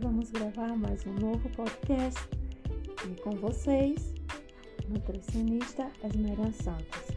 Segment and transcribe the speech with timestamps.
[0.00, 2.20] vamos gravar mais um novo podcast
[3.04, 4.14] e com vocês,
[4.88, 7.16] nutricionista Esmerança Santos.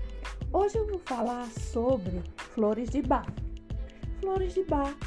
[0.52, 3.32] Hoje eu vou falar sobre flores de bar.
[4.20, 4.98] Flores de bar,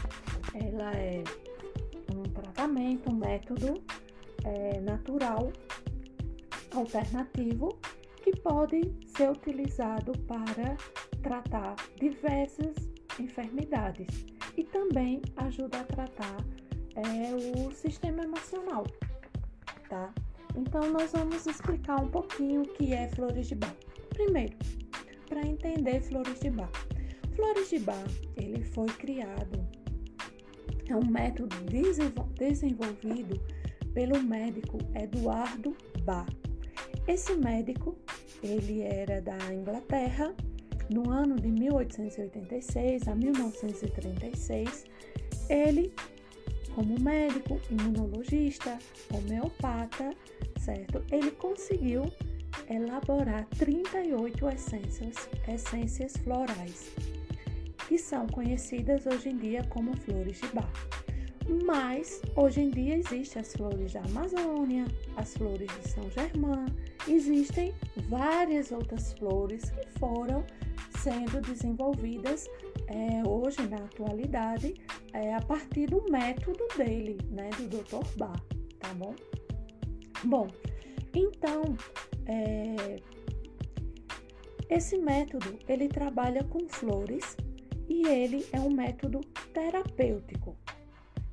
[0.55, 1.25] ela é
[2.15, 3.83] um tratamento, um método
[4.45, 5.53] é, natural
[6.77, 7.77] alternativo
[8.23, 8.83] que pode
[9.17, 10.77] ser utilizado para
[11.23, 12.77] tratar diversas
[13.19, 16.37] enfermidades e também ajuda a tratar
[16.97, 18.85] é, o sistema emocional,
[19.89, 20.13] tá?
[20.57, 23.75] Então, nós vamos explicar um pouquinho o que é flores de bar.
[24.11, 24.57] Primeiro,
[25.29, 26.71] para entender flores de bar.
[27.35, 28.05] Flores de bar,
[28.37, 29.67] ele foi criado,
[30.89, 31.57] é um método
[32.37, 33.41] desenvolvido
[33.95, 36.29] pelo médico Eduardo Bach.
[37.07, 37.97] Esse médico,
[38.43, 40.35] ele era da Inglaterra
[40.91, 44.85] no ano de 1886 a 1936,
[45.49, 45.93] ele,
[46.75, 48.79] como médico, imunologista,
[49.13, 50.11] homeopata,
[50.59, 51.03] certo?
[51.11, 52.11] Ele conseguiu
[52.69, 56.93] elaborar 38 essências, essências florais,
[57.89, 60.73] que são conhecidas hoje em dia como flores de bar.
[61.65, 64.87] Mas hoje em dia existem as flores da Amazônia,
[65.17, 66.67] as flores de São Germain,
[67.07, 67.75] existem
[68.09, 70.45] várias outras flores que foram
[70.99, 72.49] sendo desenvolvidas
[72.87, 74.75] é, hoje na atualidade
[75.13, 78.07] é, a partir do método dele, né, do Dr.
[78.17, 78.41] Bach,
[78.79, 79.15] tá bom?
[80.25, 80.49] Bom,
[81.15, 81.77] então
[82.27, 82.97] é,
[84.69, 87.37] esse método ele trabalha com flores
[87.89, 89.21] e ele é um método
[89.53, 90.57] terapêutico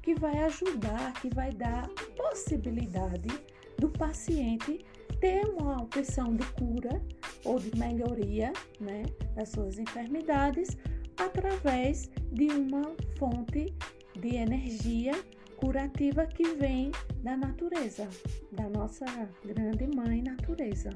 [0.02, 3.30] que vai ajudar, que vai dar possibilidade
[3.78, 4.86] do paciente
[5.22, 7.02] ter uma opção de cura
[7.46, 9.04] ou de melhoria né,
[9.36, 10.76] das suas enfermidades
[11.16, 13.74] através de uma fonte
[14.20, 15.14] de energia
[15.58, 16.92] curativa que vem
[17.22, 18.10] da natureza,
[18.52, 19.06] da nossa
[19.46, 20.90] grande mãe natureza.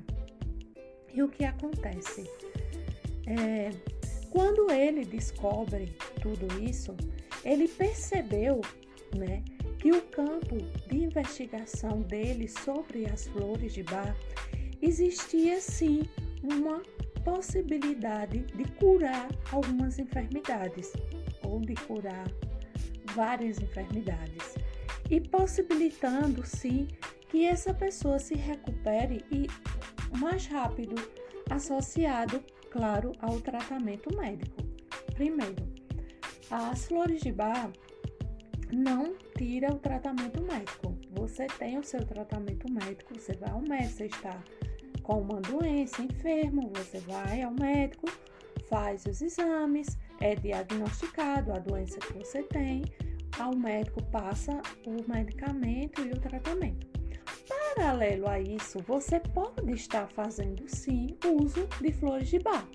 [1.13, 2.27] E o que acontece?
[3.27, 3.69] É,
[4.31, 6.95] quando ele descobre tudo isso,
[7.43, 8.59] ele percebeu
[9.15, 9.43] né,
[9.85, 10.57] que o campo
[10.87, 14.17] de investigação dele sobre as flores de Bach
[14.81, 16.09] existia sim
[16.41, 16.81] uma
[17.23, 20.91] possibilidade de curar algumas enfermidades
[21.43, 22.25] ou de curar
[23.13, 24.55] várias enfermidades
[25.07, 26.87] e possibilitando sim
[27.29, 29.45] que essa pessoa se recupere e
[30.17, 30.95] mais rápido,
[31.51, 34.63] associado, claro, ao tratamento médico.
[35.13, 35.63] Primeiro,
[36.49, 37.71] as flores de Bach
[38.75, 40.97] não tira o tratamento médico.
[41.11, 44.43] Você tem o seu tratamento médico, você vai ao médico, você está
[45.01, 48.07] com uma doença, enfermo, você vai ao médico,
[48.67, 52.83] faz os exames, é diagnosticado a doença que você tem,
[53.39, 56.87] ao médico passa o medicamento e o tratamento.
[57.75, 62.67] Paralelo a isso, você pode estar fazendo sim uso de flores de bar.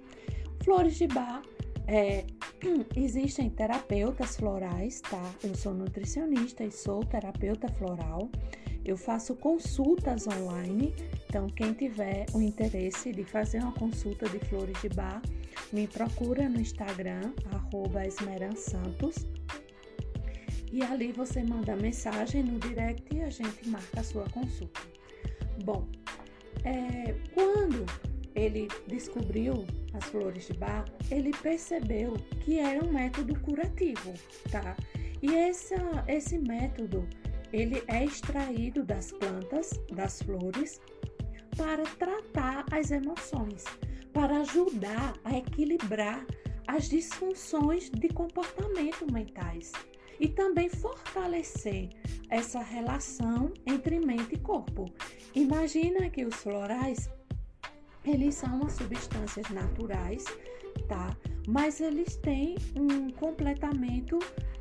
[0.63, 1.43] Flores de bar
[1.87, 2.25] é,
[2.97, 5.23] existem terapeutas florais, tá?
[5.43, 8.31] Eu sou nutricionista e sou terapeuta floral.
[8.85, 10.95] Eu faço consultas online,
[11.29, 15.21] então quem tiver o interesse de fazer uma consulta de flores de bar,
[15.73, 17.33] me procura no Instagram,
[18.07, 19.27] esmeransantos.
[20.73, 24.81] E ali você manda mensagem no direct e a gente marca a sua consulta.
[25.65, 25.87] Bom,
[26.65, 27.85] é, quando
[28.35, 32.15] ele descobriu as flores de bar, ele percebeu
[32.45, 34.15] que era um método curativo,
[34.51, 34.77] tá?
[35.23, 37.07] E essa, esse método,
[37.53, 40.81] ele é extraído das plantas, das flores,
[41.57, 43.65] para tratar as emoções,
[44.13, 46.25] para ajudar a equilibrar
[46.67, 49.73] as disfunções de comportamento mentais
[50.21, 51.91] e também fortalecer
[52.29, 54.87] essa relação entre mente e corpo.
[55.35, 57.11] Imagina que os florais
[58.05, 60.25] eles são as substâncias naturais,
[60.89, 61.17] tá?
[61.47, 64.19] Mas eles têm um completamento,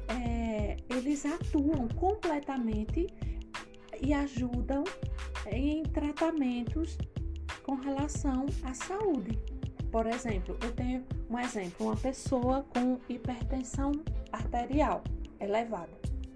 [0.08, 3.08] é, eles atuam completamente
[4.02, 4.84] e ajudam
[5.48, 6.98] em tratamentos
[7.64, 9.38] com relação à saúde.
[9.92, 13.92] Por exemplo, eu tenho um exemplo, uma pessoa com hipertensão
[14.32, 15.04] arterial
[15.40, 15.92] elevada.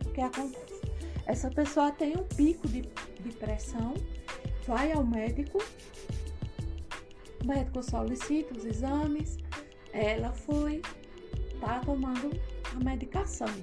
[0.06, 0.82] O que acontece?
[1.26, 3.94] Essa pessoa tem um pico de, de pressão,
[4.68, 5.64] vai ao médico,
[7.44, 9.38] o médico solicita os exames,
[9.92, 10.82] ela foi,
[11.60, 12.32] tá tomando
[12.74, 13.54] a medicação.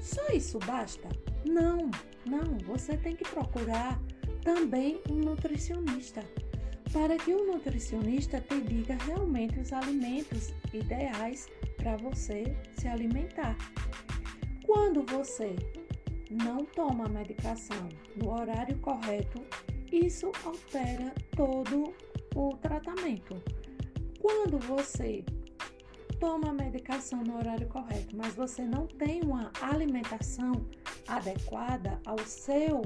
[0.00, 1.08] Só isso basta?
[1.44, 1.90] Não,
[2.24, 2.56] não.
[2.66, 4.00] Você tem que procurar
[4.42, 6.22] também um nutricionista
[6.92, 13.56] para que o nutricionista te diga realmente os alimentos ideais para você se alimentar.
[14.64, 15.56] Quando você
[16.30, 19.42] não toma a medicação no horário correto,
[19.92, 22.15] isso altera todo o
[22.60, 23.42] tratamento.
[24.20, 25.24] Quando você
[26.18, 30.52] toma a medicação no horário correto, mas você não tem uma alimentação
[31.06, 32.82] adequada ao seu,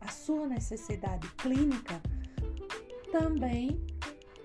[0.00, 2.00] a sua necessidade clínica,
[3.10, 3.80] também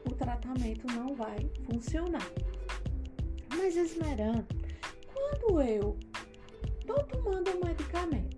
[0.06, 2.28] o tratamento não vai funcionar.
[3.56, 4.46] Mas Esmeran,
[5.14, 5.98] quando eu
[6.80, 8.38] estou tomando um medicamento,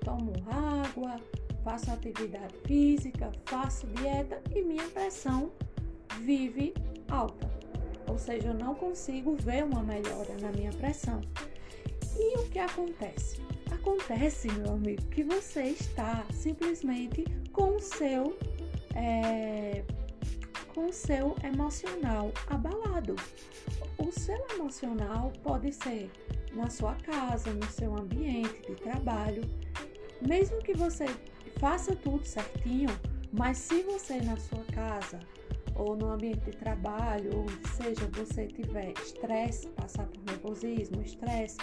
[0.00, 1.20] tomo água,
[1.64, 5.50] faço atividade física, faço dieta e minha pressão
[6.20, 6.74] vive
[7.08, 7.50] alta.
[8.06, 11.22] Ou seja, eu não consigo ver uma melhora na minha pressão.
[12.16, 13.40] E o que acontece?
[13.72, 18.38] Acontece, meu amigo, que você está simplesmente com o seu
[18.94, 19.82] é,
[20.74, 23.16] com o seu emocional abalado.
[23.98, 26.10] O seu emocional pode ser
[26.52, 29.42] na sua casa, no seu ambiente de trabalho,
[30.20, 31.06] mesmo que você
[31.58, 32.90] faça tudo certinho,
[33.32, 35.18] mas se você na sua casa
[35.74, 37.46] ou no ambiente de trabalho, ou
[37.76, 41.56] seja, você tiver estresse, passar por nervosismo, estresse,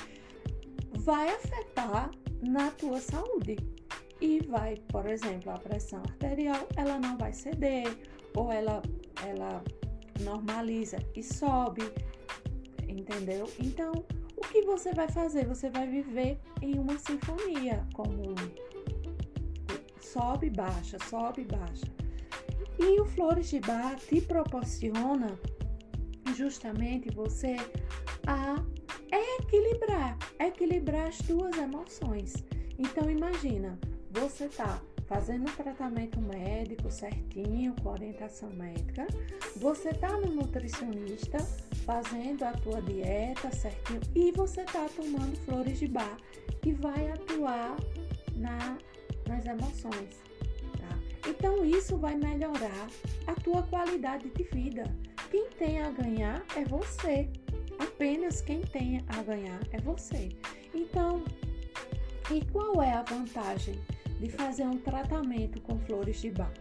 [1.00, 2.12] vai afetar
[2.42, 3.58] na tua saúde.
[4.20, 7.88] E vai, por exemplo, a pressão arterial, ela não vai ceder,
[8.36, 8.82] ou ela,
[9.26, 9.64] ela
[10.20, 11.82] normaliza e sobe,
[12.88, 13.50] entendeu?
[13.60, 13.92] Então,
[14.36, 15.48] o que você vai fazer?
[15.48, 18.36] Você vai viver em uma sinfonia, como
[20.12, 21.86] sobe, baixa, sobe, baixa.
[22.80, 25.38] E o Flores de Bar te proporciona
[26.36, 27.56] justamente você
[28.28, 28.56] a
[29.12, 32.34] equilibrar, equilibrar as tuas emoções.
[32.78, 33.78] Então imagina,
[34.10, 39.06] você tá fazendo um tratamento médico certinho, com orientação médica,
[39.58, 41.38] você tá no nutricionista
[41.86, 46.18] fazendo a tua dieta certinho e você tá tomando flores de bar
[46.62, 47.76] que vai atuar
[48.36, 48.78] na,
[49.28, 50.32] nas emoções.
[51.28, 52.88] Então isso vai melhorar
[53.28, 54.84] a tua qualidade de vida.
[55.30, 57.30] Quem tem a ganhar é você.
[57.80, 60.30] Apenas quem tem a ganhar é você.
[60.74, 61.24] Então,
[62.32, 63.80] e qual é a vantagem
[64.20, 66.54] de fazer um tratamento com flores de bar?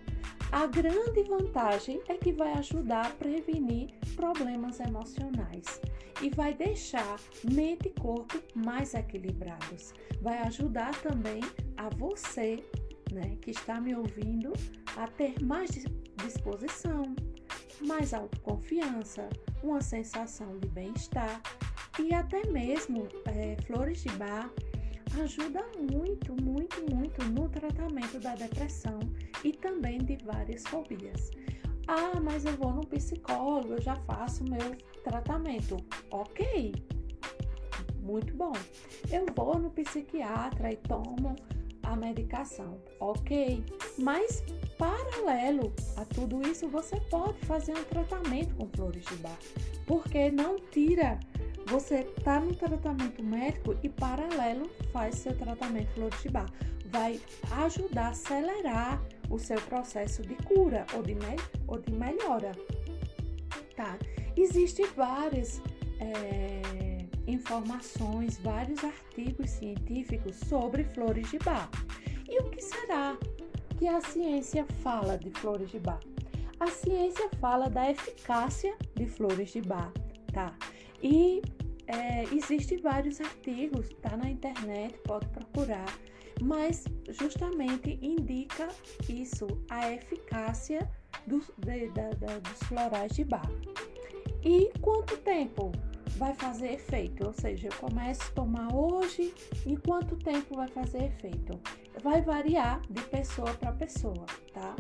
[0.53, 5.81] A grande vantagem é que vai ajudar a prevenir problemas emocionais
[6.21, 9.95] e vai deixar mente e corpo mais equilibrados.
[10.21, 11.41] Vai ajudar também
[11.77, 12.65] a você
[13.13, 14.53] né, que está me ouvindo
[14.97, 15.71] a ter mais
[16.17, 17.15] disposição,
[17.81, 19.29] mais autoconfiança,
[19.63, 21.41] uma sensação de bem-estar
[21.99, 24.51] e até mesmo é, flores de bar
[25.19, 28.99] ajuda muito, muito, muito no tratamento da depressão
[29.45, 31.31] e também de várias fobias.
[31.87, 35.77] Ah, mas eu vou no psicólogo, eu já faço meu tratamento.
[36.11, 36.73] Ok,
[38.03, 38.53] muito bom.
[39.11, 41.35] Eu vou no psiquiatra e tomo
[41.83, 43.65] a medicação, ok?
[43.99, 44.45] Mas
[44.79, 49.39] paralelo a tudo isso, você pode fazer um tratamento com flores de bar,
[49.87, 51.19] porque não tira.
[51.71, 55.89] Você está no tratamento médico e paralelo faz seu tratamento
[56.33, 56.51] bar.
[56.87, 57.21] Vai
[57.63, 59.01] ajudar a acelerar
[59.31, 61.37] o seu processo de cura ou de, me
[61.69, 62.51] ou de melhora.
[63.77, 63.97] Tá?
[64.37, 65.63] Existem várias
[66.01, 71.71] é, informações, vários artigos científicos sobre flores de bar.
[72.29, 73.17] E o que será
[73.79, 76.01] que a ciência fala de flores de bar?
[76.59, 79.93] A ciência fala da eficácia de flores de bar,
[80.33, 80.53] tá?
[81.03, 81.41] E
[81.91, 85.99] é, existem vários artigos, tá na internet, pode procurar,
[86.41, 88.69] mas justamente indica
[89.09, 90.89] isso, a eficácia
[91.27, 93.51] dos, de, de, de, dos florais de bar.
[94.43, 95.73] E quanto tempo
[96.17, 99.35] vai fazer efeito, ou seja, eu começo a tomar hoje,
[99.67, 101.61] em quanto tempo vai fazer efeito?
[102.03, 104.77] Vai variar de pessoa para pessoa, tá?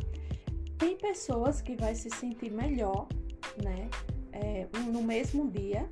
[0.78, 3.06] Tem pessoas que vai se sentir melhor,
[3.62, 3.90] né,
[4.32, 5.90] é, no mesmo dia,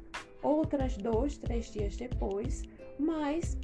[0.48, 2.62] outras dois, três dias depois,
[2.98, 3.56] mas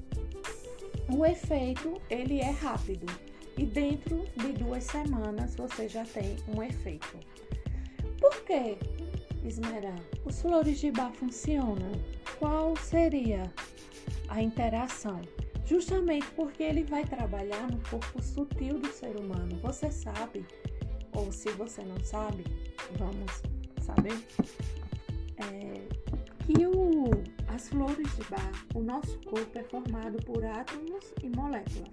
[1.09, 3.07] o efeito ele é rápido
[3.57, 7.19] e dentro de duas semanas você já tem um efeito.
[8.21, 8.77] Por quê?
[9.45, 9.99] Esmerar.
[10.25, 11.93] Os flores de bar funcionam?
[12.39, 13.53] Qual seria
[14.29, 15.21] a interação?
[15.67, 19.59] Justamente porque ele vai trabalhar no corpo sutil do ser humano.
[19.63, 20.45] Você sabe,
[21.13, 22.45] ou se você não sabe,
[22.99, 23.43] vamos
[23.81, 24.19] saber,
[25.39, 26.04] é,
[26.45, 27.11] que o,
[27.49, 31.91] as flores de bar, o nosso corpo é formado por átomos e moléculas.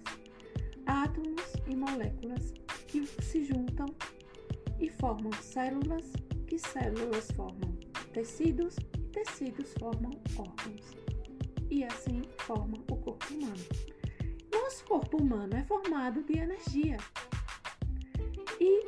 [0.86, 2.54] Átomos e moléculas
[2.88, 3.86] que se juntam
[4.80, 6.12] e formam células
[6.48, 7.78] que células formam
[8.12, 10.98] tecidos e tecidos formam órgãos.
[11.70, 13.64] E assim forma o corpo humano.
[14.52, 16.98] nosso corpo humano é formado de energia.
[18.60, 18.84] E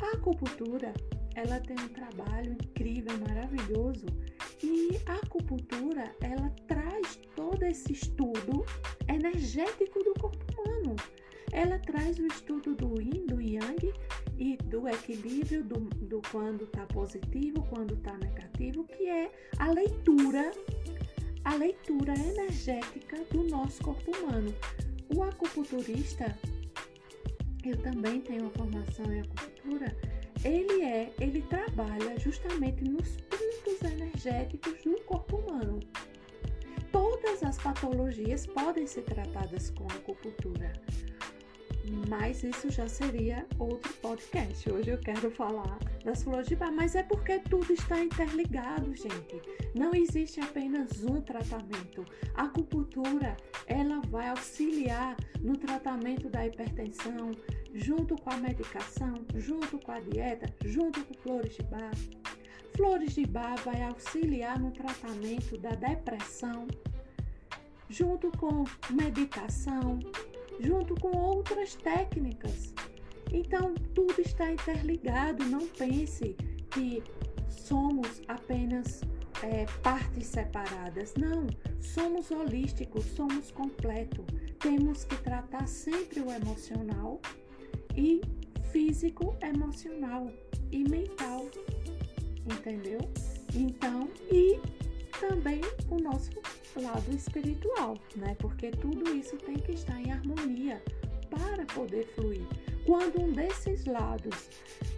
[0.00, 0.94] a acupuntura,
[1.34, 4.06] ela tem um trabalho incrível, maravilhoso.
[4.62, 8.64] E a acupuntura, ela traz todo esse estudo
[9.08, 10.96] energético do corpo humano.
[11.52, 13.92] Ela traz o estudo do yin, do yang
[14.36, 20.50] e do equilíbrio do, do quando está positivo, quando está negativo, que é a leitura,
[21.44, 24.54] a leitura energética do nosso corpo humano.
[25.14, 26.36] O acupunturista,
[27.64, 29.96] eu também tenho uma formação em acupuntura,
[30.44, 33.16] ele é, ele trabalha justamente nos
[34.18, 35.80] energéticos do corpo humano.
[36.90, 40.72] Todas as patologias podem ser tratadas com acupuntura,
[42.08, 44.70] mas isso já seria outro podcast.
[44.70, 49.40] Hoje eu quero falar das flores de bar, mas é porque tudo está interligado, gente.
[49.74, 52.04] Não existe apenas um tratamento.
[52.34, 57.30] A acupuntura, ela vai auxiliar no tratamento da hipertensão,
[57.74, 61.92] junto com a medicação, junto com a dieta, junto com flores de bar.
[62.78, 66.68] Flores de bar vai auxiliar no tratamento da depressão,
[67.88, 69.98] junto com meditação,
[70.60, 72.72] junto com outras técnicas.
[73.32, 75.44] Então, tudo está interligado.
[75.44, 76.36] Não pense
[76.70, 77.02] que
[77.48, 79.00] somos apenas
[79.42, 81.14] é, partes separadas.
[81.16, 81.48] Não,
[81.80, 84.22] somos holísticos, somos completo.
[84.60, 87.20] Temos que tratar sempre o emocional
[87.96, 88.20] e
[88.70, 90.30] físico, emocional
[90.70, 91.44] e mental.
[92.50, 92.98] Entendeu?
[93.54, 94.58] Então, e
[95.20, 96.30] também o nosso
[96.76, 98.34] lado espiritual, né?
[98.38, 100.82] Porque tudo isso tem que estar em harmonia
[101.28, 102.46] para poder fluir.
[102.86, 104.48] Quando um desses lados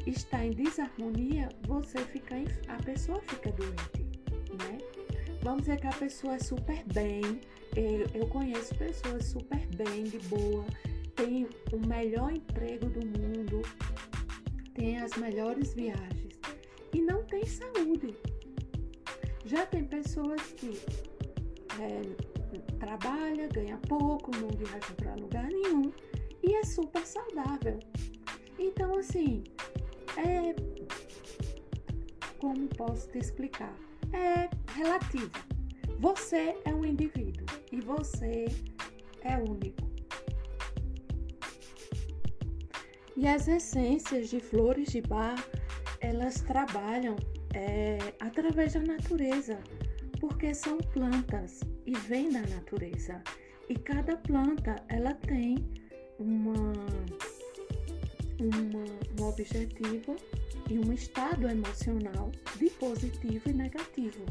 [0.06, 2.36] está em desarmonia, você fica
[2.68, 4.06] a pessoa fica doente,
[4.62, 4.78] né?
[5.42, 7.40] Vamos dizer que a pessoa é super bem.
[8.14, 10.66] Eu conheço pessoas super bem, de boa,
[11.16, 13.62] tem o melhor emprego do mundo,
[14.74, 16.29] tem as melhores viagens
[16.94, 18.14] e não tem saúde.
[19.44, 20.78] Já tem pessoas que
[21.80, 22.02] é,
[22.78, 25.92] trabalha, ganha pouco, não viaja para lugar nenhum
[26.42, 27.78] e é super saudável.
[28.58, 29.44] Então, assim,
[30.16, 30.54] é.
[32.38, 33.74] Como posso te explicar?
[34.12, 35.30] É relativo.
[35.98, 38.46] Você é um indivíduo e você
[39.22, 39.90] é único.
[43.16, 45.36] E as essências de flores de bar,
[46.00, 47.16] elas trabalham
[47.54, 49.58] é, através da natureza,
[50.18, 53.22] porque são plantas e vêm da natureza.
[53.68, 55.56] E cada planta ela tem
[56.18, 56.72] uma,
[58.40, 58.84] uma,
[59.20, 60.16] um objetivo
[60.68, 64.24] e um estado emocional de positivo e negativo.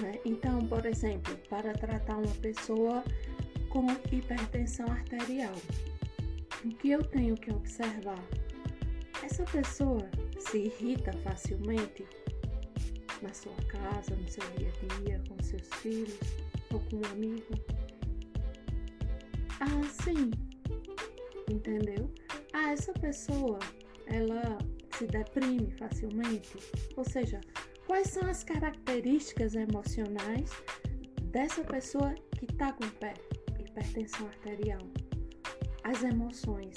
[0.00, 0.18] Né?
[0.24, 3.02] Então, por exemplo, para tratar uma pessoa
[3.68, 5.54] com hipertensão arterial,
[6.64, 8.22] o que eu tenho que observar?
[9.22, 10.08] Essa pessoa
[10.56, 12.06] se irrita facilmente
[13.20, 16.18] na sua casa, no seu dia a dia, com seus filhos
[16.72, 17.46] ou com um amigo?
[19.60, 20.30] Ah, sim.
[21.50, 22.10] Entendeu?
[22.54, 23.58] Ah, essa pessoa,
[24.06, 24.56] ela
[24.96, 26.56] se deprime facilmente.
[26.96, 27.40] Ou seja,
[27.86, 30.50] quais são as características emocionais
[31.24, 32.84] dessa pessoa que está com
[33.60, 34.80] hipertensão arterial?
[35.86, 36.74] as emoções.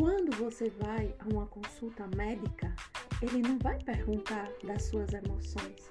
[0.00, 2.74] Quando você vai a uma consulta médica,
[3.20, 5.90] ele não vai perguntar das suas emoções.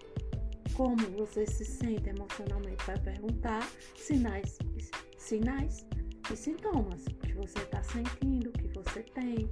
[0.74, 3.62] Como você se sente emocionalmente, vai perguntar
[3.96, 4.58] sinais,
[5.16, 5.86] sinais
[6.34, 9.48] e sintomas que você está sentindo, que você tem.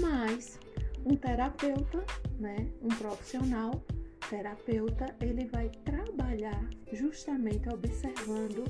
[0.00, 0.60] Mas
[1.04, 2.04] um terapeuta,
[2.38, 3.82] né, um profissional
[4.30, 8.62] terapeuta, ele vai trabalhar justamente observando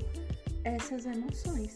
[0.63, 1.75] essas emoções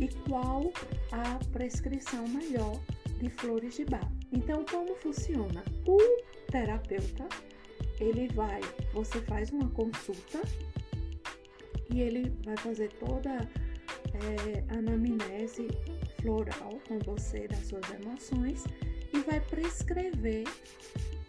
[0.00, 0.72] e qual
[1.12, 2.80] a prescrição melhor
[3.18, 4.10] de flores de bar.
[4.32, 5.62] Então, como funciona?
[5.86, 5.98] O
[6.50, 7.28] terapeuta,
[8.00, 8.60] ele vai,
[8.94, 10.40] você faz uma consulta
[11.92, 13.46] e ele vai fazer toda
[14.14, 15.68] é, anamnese
[16.22, 18.64] floral com você das suas emoções
[19.12, 20.44] e vai prescrever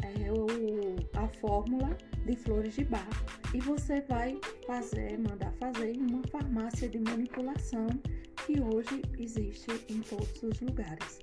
[0.04, 3.08] é, o, a fórmula de flores de bar
[3.54, 7.88] e você vai fazer, mandar fazer em uma farmácia de manipulação
[8.46, 11.20] que hoje existe em todos os lugares.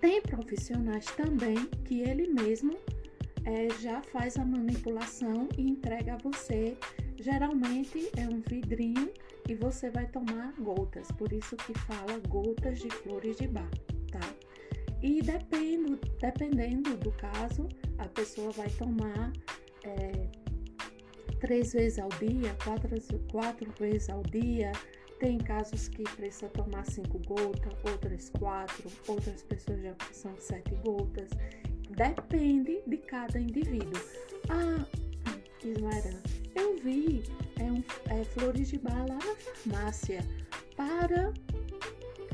[0.00, 2.76] Tem profissionais também que ele mesmo
[3.44, 6.76] é, já faz a manipulação e entrega a você.
[7.16, 9.10] Geralmente é um vidrinho
[9.48, 13.70] e você vai tomar gotas, por isso que fala gotas de flores de bar?
[15.04, 17.68] E dependo, dependendo do caso,
[17.98, 19.34] a pessoa vai tomar
[19.84, 20.30] é,
[21.40, 22.88] três vezes ao dia, quatro,
[23.30, 24.72] quatro vezes ao dia,
[25.20, 31.28] Tem casos que precisa tomar cinco gotas, outras quatro, outras pessoas já precisam sete gotas.
[31.90, 34.02] Depende de cada indivíduo.
[34.48, 34.84] Ah,
[35.62, 36.18] Ismael,
[36.54, 37.22] eu vi
[37.60, 40.20] é, um, é, flores de bar lá na farmácia
[40.76, 41.32] para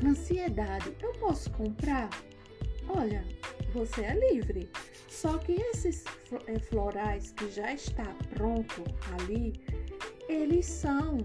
[0.03, 0.95] ansiedade.
[1.01, 2.09] Eu posso comprar?
[2.97, 3.23] Olha,
[3.73, 4.69] você é livre.
[5.07, 6.03] Só que esses
[6.47, 8.83] é, florais que já está pronto
[9.19, 9.53] ali,
[10.27, 11.17] eles são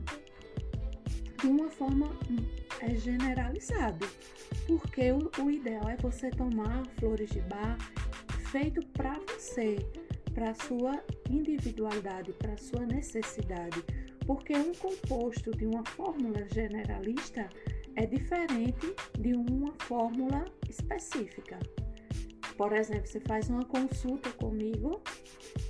[1.40, 2.08] de uma forma
[2.80, 4.06] é, generalizada,
[4.66, 7.78] porque o, o ideal é você tomar flores de bar
[8.50, 9.76] feito para você,
[10.34, 13.82] para sua individualidade, para sua necessidade,
[14.26, 17.48] porque um composto de uma fórmula generalista
[17.96, 21.58] é diferente de uma fórmula específica.
[22.56, 25.02] Por exemplo, você faz uma consulta comigo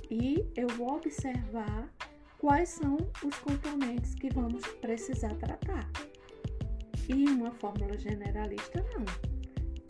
[0.09, 1.89] e eu vou observar
[2.37, 5.89] quais são os componentes que vamos precisar tratar.
[7.09, 9.05] E uma fórmula generalista não.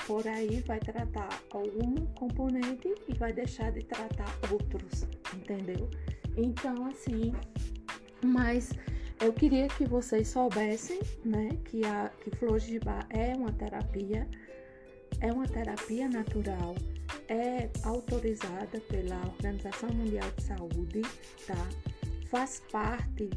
[0.05, 5.89] Por aí vai tratar algum componente e vai deixar de tratar outros, entendeu?
[6.37, 7.33] Então, assim,
[8.23, 8.71] mas
[9.19, 14.27] eu queria que vocês soubessem, né, que a que flor de bar é uma terapia,
[15.19, 16.75] é uma terapia natural,
[17.27, 21.01] é autorizada pela Organização Mundial de Saúde,
[21.45, 21.67] tá?
[22.29, 23.29] Faz parte,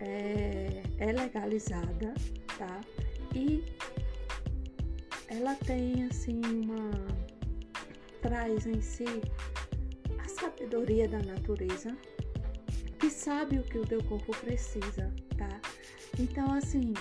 [0.00, 2.14] é, é legalizada,
[2.56, 2.80] tá?
[3.34, 3.62] E
[5.28, 6.90] ela tem assim uma
[8.22, 9.04] traz em si
[10.18, 11.96] a sabedoria da natureza,
[12.98, 15.60] que sabe o que o teu corpo precisa, tá?
[16.18, 16.92] Então, assim,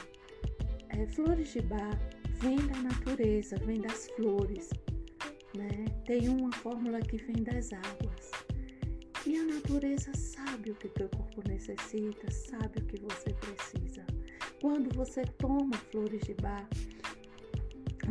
[0.89, 1.99] é, flores de bar
[2.39, 4.69] vem da natureza, vem das flores,
[5.55, 5.85] né?
[6.05, 8.31] Tem uma fórmula que vem das águas.
[9.25, 14.05] E a natureza sabe o que teu corpo necessita, sabe o que você precisa.
[14.61, 16.67] Quando você toma flores de bar,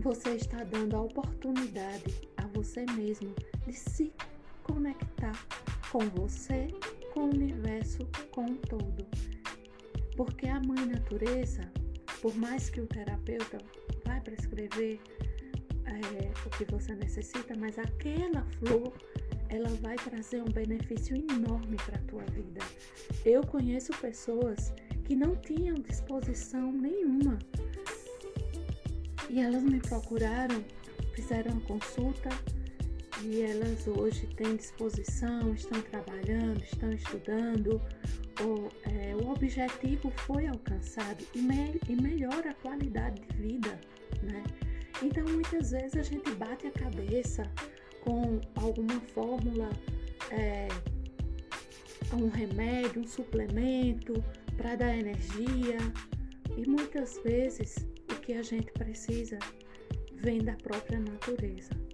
[0.02, 3.34] você está dando a oportunidade a você mesmo
[3.66, 4.12] de se
[4.62, 5.32] conectar
[5.90, 6.68] com você,
[7.14, 9.06] com o universo, com o todo.
[10.16, 11.70] Porque a mãe natureza,
[12.22, 13.58] por mais que o terapeuta
[14.04, 14.98] vai prescrever
[15.84, 18.92] é, o que você necessita, mas aquela flor
[19.48, 22.60] ela vai trazer um benefício enorme para a tua vida.
[23.24, 24.72] Eu conheço pessoas
[25.04, 27.38] que não tinham disposição nenhuma
[29.30, 30.64] e elas me procuraram,
[31.14, 32.28] fizeram uma consulta
[33.26, 37.82] e elas hoje têm disposição, estão trabalhando, estão estudando.
[38.40, 43.80] O, é, o objetivo foi alcançado e, me, e melhora a qualidade de vida,
[44.22, 44.44] né?
[45.02, 47.42] Então, muitas vezes a gente bate a cabeça
[48.02, 49.70] com alguma fórmula,
[50.30, 50.68] é,
[52.14, 54.22] um remédio, um suplemento
[54.56, 55.78] para dar energia,
[56.56, 57.74] e muitas vezes
[58.10, 59.38] o que a gente precisa
[60.14, 61.85] vem da própria natureza.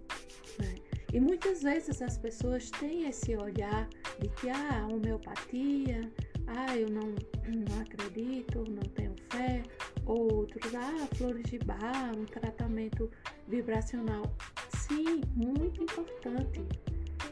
[1.13, 3.87] E muitas vezes as pessoas têm esse olhar
[4.19, 6.11] de que ah, homeopatia,
[6.47, 7.15] ah, eu não,
[7.47, 9.63] não acredito, não tenho fé,
[10.07, 13.11] outros, ah, flores de bar, um tratamento
[13.47, 14.23] vibracional.
[14.71, 16.61] Sim, muito importante.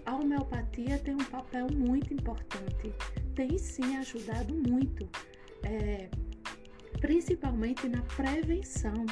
[0.04, 2.92] A homeopatia tem um papel muito importante.
[3.34, 5.08] Tem sim ajudado muito,
[5.62, 6.10] é,
[7.00, 9.06] principalmente na prevenção,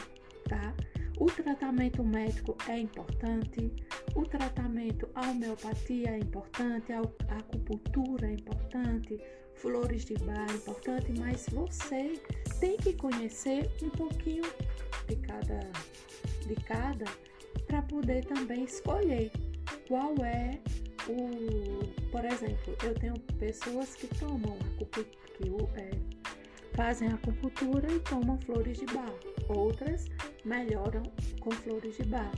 [0.46, 0.74] tá?
[1.20, 3.72] O tratamento médico é importante,
[4.14, 9.20] o tratamento a homeopatia é importante, a acupuntura é importante,
[9.57, 12.20] flores de bar é importante, mas você
[12.61, 14.44] tem que conhecer um pouquinho
[15.09, 15.59] de cada,
[16.46, 17.07] de cada
[17.66, 19.33] para poder também escolher
[19.88, 20.61] qual é
[21.09, 22.09] o.
[22.12, 25.48] Por exemplo, eu tenho pessoas que tomam acupuntura, que
[25.81, 25.90] é,
[26.78, 29.12] fazem acupuntura e tomam flores de bar,
[29.48, 30.04] outras
[30.44, 31.02] melhoram
[31.40, 32.30] com flores de bar.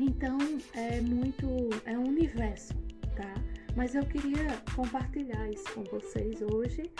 [0.00, 0.38] Então
[0.72, 1.46] é muito,
[1.84, 2.72] é um universo,
[3.14, 3.34] tá?
[3.76, 6.90] Mas eu queria compartilhar isso com vocês hoje.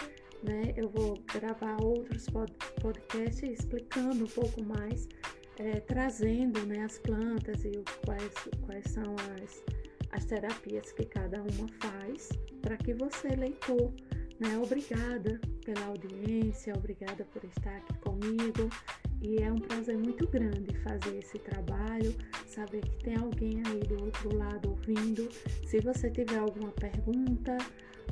[0.43, 0.75] Né?
[0.77, 2.27] Eu vou gravar outros
[2.83, 5.09] podcasts explicando um pouco mais,
[5.59, 8.35] é, trazendo né, as plantas e quais,
[8.67, 9.65] quais são as,
[10.11, 12.29] as terapias que cada uma faz,
[12.61, 13.91] para que você, leitor,
[14.41, 18.69] né, obrigada pela audiência, obrigada por estar aqui comigo.
[19.23, 22.15] E é um prazer muito grande fazer esse trabalho,
[22.47, 25.29] saber que tem alguém aí do outro lado ouvindo.
[25.67, 27.57] Se você tiver alguma pergunta,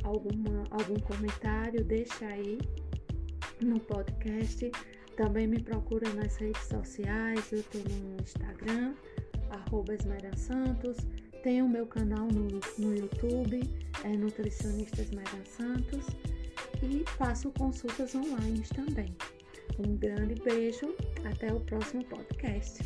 [0.03, 2.59] alguma, algum comentário, deixa aí
[3.61, 4.71] no podcast.
[5.17, 8.95] Também me procura nas redes sociais, eu estou no Instagram,
[9.51, 9.95] arroba
[10.35, 10.97] Santos.
[11.43, 13.69] Tem o meu canal no, no YouTube,
[14.05, 16.07] é Nutricionista Esmera Santos.
[16.81, 19.13] E faço consultas online também.
[19.77, 22.79] Um grande beijo, até o próximo podcast.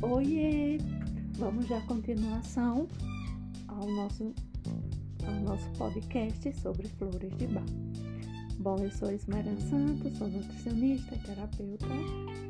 [0.00, 0.78] Oiê!
[1.36, 2.88] Vamos dar continuação
[3.68, 4.34] ao nosso,
[5.26, 7.64] ao nosso podcast sobre flores de bar.
[8.58, 11.86] Bom, eu sou Esmeran Santos, sou nutricionista terapeuta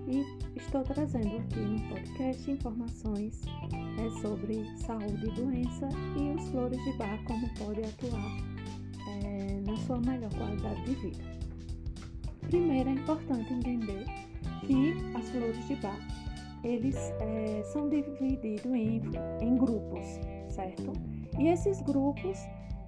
[0.06, 0.22] e
[0.56, 6.92] estou trazendo aqui no podcast informações é, sobre saúde e doença e os flores de
[6.98, 8.36] bar, como pode atuar
[9.08, 11.24] é, na sua melhor qualidade de vida.
[12.42, 14.04] Primeiro, é importante entender
[14.66, 15.98] que as flores de bar
[16.62, 19.00] eles é, são divididos em,
[19.40, 20.06] em grupos,
[20.50, 20.92] certo?
[21.38, 22.38] E esses grupos,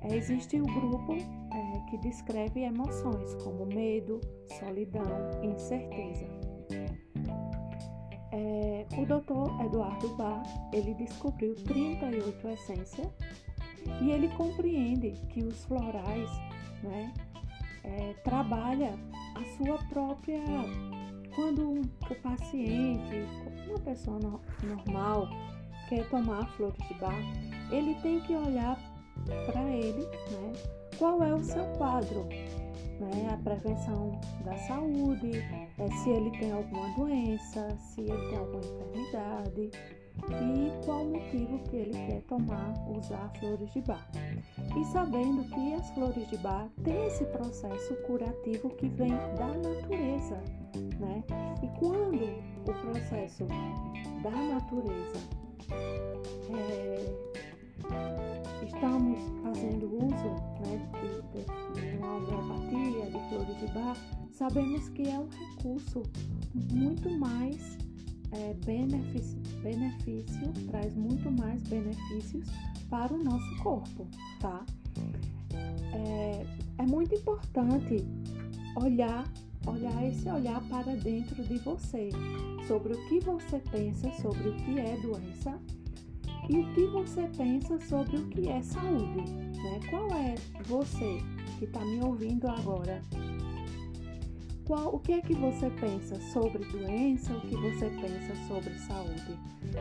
[0.02, 1.16] é, existe o grupo
[1.56, 4.20] é, que descreve emoções como medo,
[4.58, 5.04] solidão
[5.42, 6.26] incerteza.
[8.30, 9.64] É, o Dr.
[9.64, 13.08] Eduardo Bach, ele descobriu 38 essências
[14.02, 16.30] e ele compreende que os florais,
[16.82, 17.14] né,
[17.84, 18.92] é, trabalha
[19.34, 20.42] a sua própria
[21.34, 23.26] quando o paciente,
[23.68, 25.28] uma pessoa no, normal,
[25.88, 27.14] quer tomar flores de bar,
[27.70, 28.76] ele tem que olhar
[29.46, 30.52] para ele, né?
[30.98, 32.26] Qual é o seu quadro?
[33.00, 33.28] Né?
[33.32, 35.30] A prevenção da saúde,
[35.78, 39.70] é, se ele tem alguma doença, se ele tem alguma enfermidade
[40.30, 44.08] e qual o motivo que ele quer tomar, usar flores de bar.
[44.76, 50.42] E sabendo que as flores de bar têm esse processo curativo que vem da natureza,
[50.98, 51.22] né?
[51.62, 52.24] E quando
[52.66, 53.46] o processo
[54.22, 55.20] da natureza
[56.50, 58.35] é,
[58.66, 63.96] estamos fazendo uso né, de, de, de uma homeopatia, de flores de bar,
[64.32, 66.02] sabemos que é um recurso
[66.72, 67.78] muito mais
[68.32, 72.46] é, benefício, benefício, traz muito mais benefícios
[72.90, 74.06] para o nosso corpo,
[74.40, 74.64] tá?
[75.92, 76.46] É,
[76.78, 78.04] é muito importante
[78.76, 79.24] olhar
[79.66, 82.10] olhar esse olhar para dentro de você,
[82.68, 85.58] sobre o que você pensa sobre o que é doença
[86.48, 89.32] e o que você pensa sobre o que é saúde.
[89.32, 89.80] Né?
[89.90, 90.34] Qual é
[90.66, 91.18] você
[91.58, 93.02] que está me ouvindo agora?
[94.66, 97.32] Qual, o que é que você pensa sobre doença?
[97.32, 99.38] O que você pensa sobre saúde?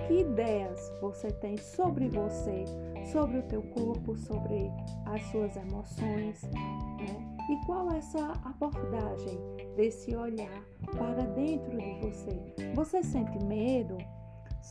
[0.07, 2.65] Que ideias você tem sobre você,
[3.11, 4.69] sobre o teu corpo, sobre
[5.07, 6.43] as suas emoções?
[6.43, 7.35] Né?
[7.49, 9.39] E qual é essa abordagem
[9.75, 12.73] desse olhar para dentro de você?
[12.75, 13.97] Você sente medo,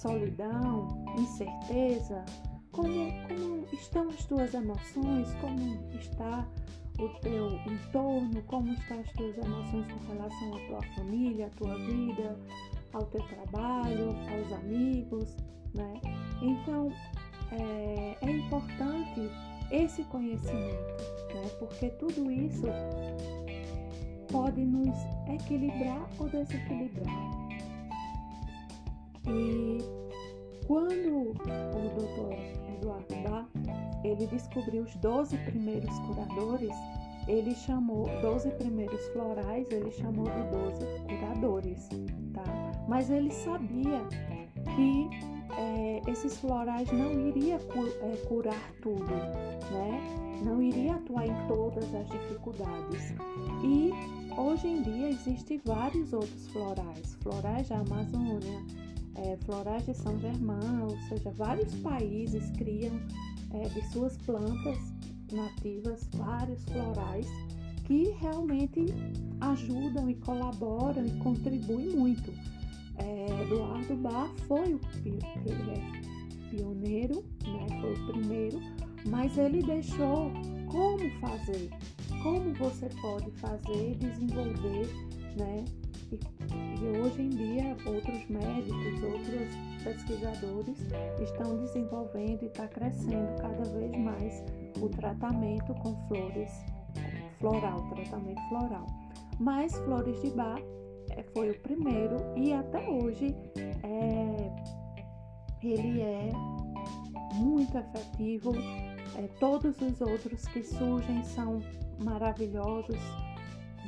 [0.04, 2.24] solidão, incerteza?
[2.72, 5.32] Como, como estão as tuas emoções?
[5.40, 6.46] Como está
[6.98, 8.42] o teu entorno?
[8.42, 12.38] Como estão as tuas emoções com relação à tua família, à tua vida,
[12.92, 15.36] ao teu trabalho, aos amigos,
[15.74, 16.00] né?
[16.42, 16.92] Então,
[17.52, 19.30] é, é importante
[19.70, 20.94] esse conhecimento,
[21.34, 21.48] né?
[21.58, 22.66] porque tudo isso
[24.30, 24.96] pode nos
[25.28, 27.43] equilibrar ou desequilibrar.
[29.26, 29.78] E
[30.66, 32.74] quando o Dr.
[32.74, 33.48] Eduardo Bach
[34.04, 36.74] ele descobriu os 12 primeiros curadores,
[37.26, 41.88] ele chamou 12 primeiros florais, ele chamou de 12 curadores,
[42.34, 42.44] tá?
[42.86, 44.02] Mas ele sabia
[44.76, 45.08] que
[45.56, 50.00] é, esses florais não iria é, curar tudo, né?
[50.44, 53.14] Não iria atuar em todas as dificuldades.
[53.62, 53.90] E
[54.38, 58.62] hoje em dia existem vários outros florais, florais da Amazônia,
[59.16, 62.94] é, florais de São Germão, ou seja, vários países criam
[63.52, 64.78] é, de suas plantas
[65.32, 67.26] nativas vários florais
[67.84, 68.86] que realmente
[69.40, 72.32] ajudam e colaboram e contribuem muito
[72.96, 74.80] é, Eduardo Bar foi o
[76.50, 78.60] pioneiro, né, foi o primeiro,
[79.06, 80.30] mas ele deixou
[80.70, 81.70] como fazer,
[82.22, 84.86] como você pode fazer, desenvolver,
[85.36, 85.64] né?
[86.10, 86.20] E,
[86.80, 90.78] e hoje em dia outros médicos, outros pesquisadores
[91.22, 94.42] estão desenvolvendo e está crescendo cada vez mais
[94.80, 96.50] o tratamento com flores
[97.38, 98.86] floral, tratamento floral.
[99.38, 100.60] Mas flores de bar
[101.10, 103.36] é, foi o primeiro e até hoje
[103.82, 104.50] é,
[105.62, 106.30] ele é
[107.34, 108.52] muito efetivo.
[109.16, 111.60] É, todos os outros que surgem são
[112.02, 112.98] maravilhosos,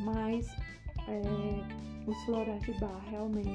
[0.04, 0.46] mas
[1.08, 1.22] é,
[2.06, 3.50] os florais de bar realmente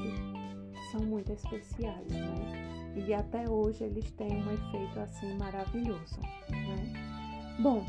[0.91, 3.03] são muito especiais, né?
[3.07, 7.57] E até hoje eles têm um efeito assim maravilhoso, né?
[7.61, 7.85] Bom,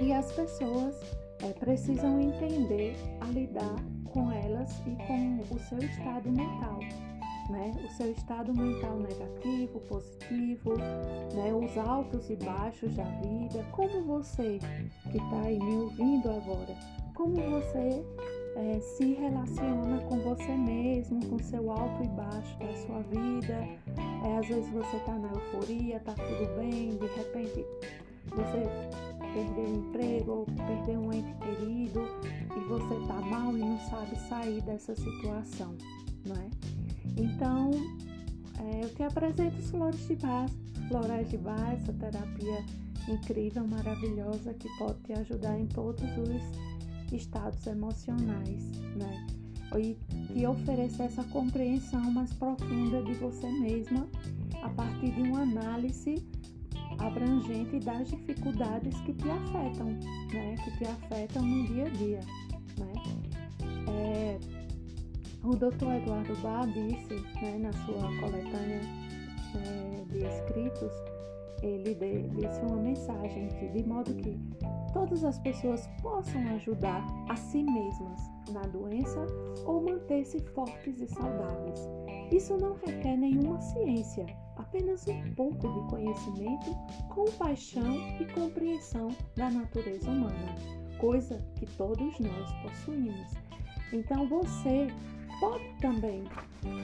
[0.00, 0.94] e as pessoas
[1.42, 3.76] é, precisam entender a lidar
[4.12, 6.78] com elas e com o seu estado mental.
[7.50, 7.72] né?
[7.84, 10.74] O seu estado mental negativo, positivo,
[11.34, 11.52] né?
[11.54, 13.64] Os altos e baixos da vida.
[13.72, 14.58] Como você
[15.10, 16.74] que está aí me ouvindo agora,
[17.14, 18.04] como você
[18.56, 23.68] é, se relaciona com você mesmo, com seu alto e baixo da sua vida.
[24.24, 27.66] É, às vezes você está na euforia, está tudo bem, de repente
[28.30, 32.08] você perdeu um emprego perdeu um ente querido
[32.56, 35.76] e você está mal e não sabe sair dessa situação,
[36.26, 36.50] não é?
[37.18, 37.70] Então,
[38.58, 40.46] é, eu te apresento os flores de bar,
[40.88, 42.64] florais de bar, essa terapia
[43.08, 46.75] incrível, maravilhosa que pode te ajudar em todos os
[47.12, 49.26] estados emocionais, né?
[49.78, 49.96] E
[50.32, 54.08] te oferecer essa compreensão mais profunda de você mesma
[54.62, 56.26] a partir de uma análise
[56.98, 59.86] abrangente das dificuldades que te afetam,
[60.32, 60.54] né?
[60.64, 62.20] Que te afetam no dia a dia,
[62.78, 62.92] né?
[63.88, 64.38] É,
[65.46, 66.02] o Dr.
[66.02, 68.80] Eduardo Bá disse, né, na sua coletânea
[69.54, 70.92] é, de escritos,
[71.62, 74.36] ele disse uma mensagem que, de modo que
[74.92, 78.20] todas as pessoas possam ajudar a si mesmas
[78.50, 79.26] na doença
[79.64, 81.80] ou manter-se fortes e saudáveis.
[82.32, 86.74] Isso não requer nenhuma ciência, apenas um pouco de conhecimento,
[87.08, 90.54] compaixão e compreensão da natureza humana,
[90.98, 93.34] coisa que todos nós possuímos.
[93.92, 94.88] Então você
[95.40, 96.24] pode também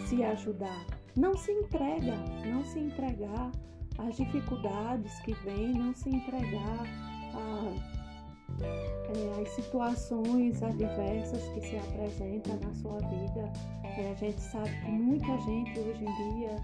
[0.06, 0.86] se ajudar.
[1.16, 3.50] Não se entrega, não se entregar
[3.98, 7.92] às dificuldades que vêm, não se entregar a,
[8.62, 13.52] é, às situações adversas que se apresentam na sua vida.
[13.84, 16.56] A gente sabe que muita gente hoje em dia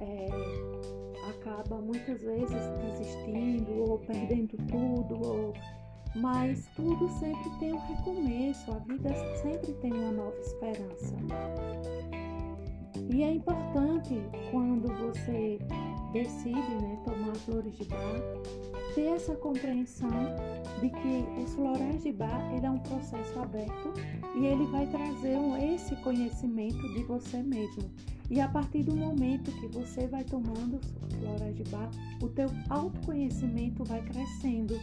[0.00, 0.28] é,
[1.28, 5.54] acaba muitas vezes desistindo ou perdendo tudo, ou...
[6.16, 9.10] mas tudo sempre tem um recomeço, a vida
[9.42, 11.14] sempre tem uma nova esperança.
[13.12, 15.58] E é importante quando você
[16.12, 18.20] decide né, tomar flores de bar,
[18.94, 20.10] ter essa compreensão
[20.80, 23.92] de que os florais de bar ele é um processo aberto
[24.36, 25.38] e ele vai trazer
[25.74, 27.90] esse conhecimento de você mesmo.
[28.30, 30.80] E a partir do momento que você vai tomando
[31.18, 31.90] florais de bar,
[32.22, 34.74] o teu autoconhecimento vai crescendo,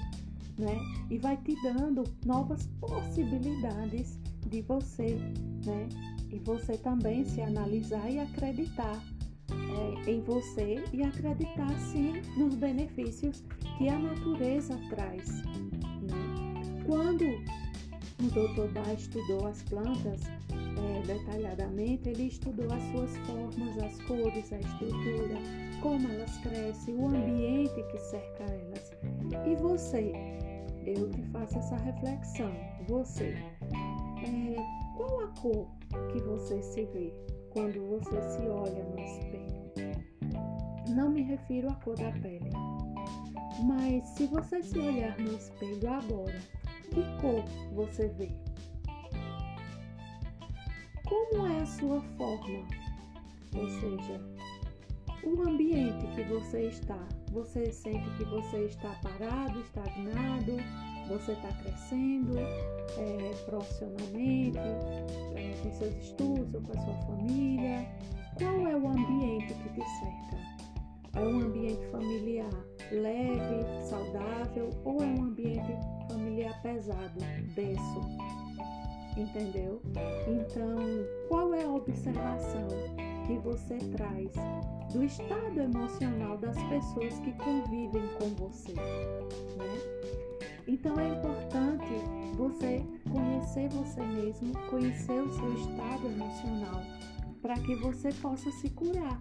[0.58, 0.78] né?
[1.10, 5.18] E vai te dando novas possibilidades de você,
[5.66, 5.88] né?
[6.30, 9.02] E você também se analisar e acreditar
[9.52, 13.44] é, em você e acreditar sim nos benefícios
[13.78, 15.44] que a natureza traz.
[15.44, 16.84] Né?
[16.86, 17.26] Quando
[18.20, 18.72] o Dr.
[18.74, 25.38] Bach estudou as plantas é, detalhadamente, ele estudou as suas formas, as cores, a estrutura,
[25.82, 28.92] como elas crescem, o ambiente que cerca elas.
[29.46, 30.12] E você?
[30.86, 32.52] Eu te faço essa reflexão.
[32.88, 34.56] Você, é,
[34.96, 35.68] qual a cor
[36.12, 37.14] que você se vê
[37.52, 39.37] quando você se olha no espelho?
[40.98, 42.50] Não me refiro à cor da pele,
[43.64, 46.40] mas se você se olhar no espelho agora,
[46.86, 47.44] que cor
[47.76, 48.32] você vê?
[51.08, 52.68] Como é a sua forma?
[53.56, 54.20] Ou seja,
[55.24, 56.98] o ambiente que você está.
[57.32, 60.58] Você sente que você está parado, estagnado,
[61.10, 64.58] você está crescendo é, profissionalmente,
[65.36, 67.88] é, com seus estudos ou com a sua família.
[68.40, 70.57] Qual é o ambiente que te cerca?
[71.18, 75.74] É um ambiente familiar leve, saudável ou é um ambiente
[76.08, 77.20] familiar pesado,
[77.56, 78.02] denso?
[79.18, 79.82] Entendeu?
[80.28, 80.78] Então,
[81.28, 82.68] qual é a observação
[83.26, 84.32] que você traz
[84.94, 88.74] do estado emocional das pessoas que convivem com você?
[88.74, 89.98] Né?
[90.68, 91.94] Então, é importante
[92.36, 96.84] você conhecer você mesmo, conhecer o seu estado emocional,
[97.42, 99.18] para que você possa se curar,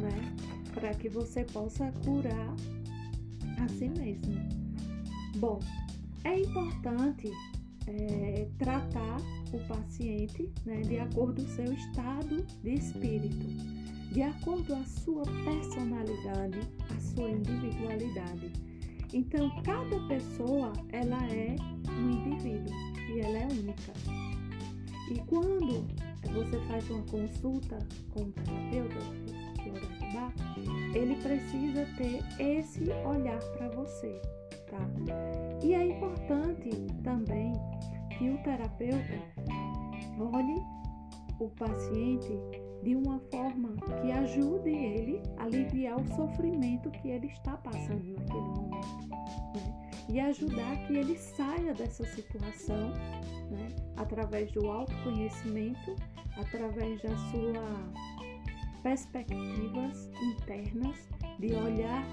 [0.00, 0.34] né?
[0.72, 2.54] Para que você possa curar
[3.62, 4.34] a si mesmo.
[5.36, 5.60] Bom,
[6.24, 7.30] é importante
[7.86, 9.16] é, tratar
[9.52, 13.46] o paciente né, de acordo com o seu estado de espírito,
[14.12, 18.52] de acordo com a sua personalidade, a sua individualidade.
[19.12, 21.56] Então, cada pessoa ela é
[21.88, 22.74] um indivíduo
[23.14, 23.92] e ela é única.
[25.10, 25.86] E quando
[26.32, 27.78] você faz uma consulta
[28.12, 28.98] com um terapeuta,
[30.94, 34.20] ele precisa ter esse olhar para você,
[34.70, 34.78] tá?
[35.62, 36.70] E é importante
[37.02, 37.52] também
[38.16, 39.18] que o terapeuta
[40.18, 40.62] olhe
[41.40, 42.38] o paciente
[42.82, 48.40] de uma forma que ajude ele a aliviar o sofrimento que ele está passando naquele
[48.40, 49.08] momento.
[49.54, 50.04] Né?
[50.08, 52.90] E ajudar que ele saia dessa situação
[53.50, 53.68] né?
[53.96, 55.96] através do autoconhecimento,
[56.36, 58.14] através da sua
[58.84, 62.04] perspectivas internas, de olhar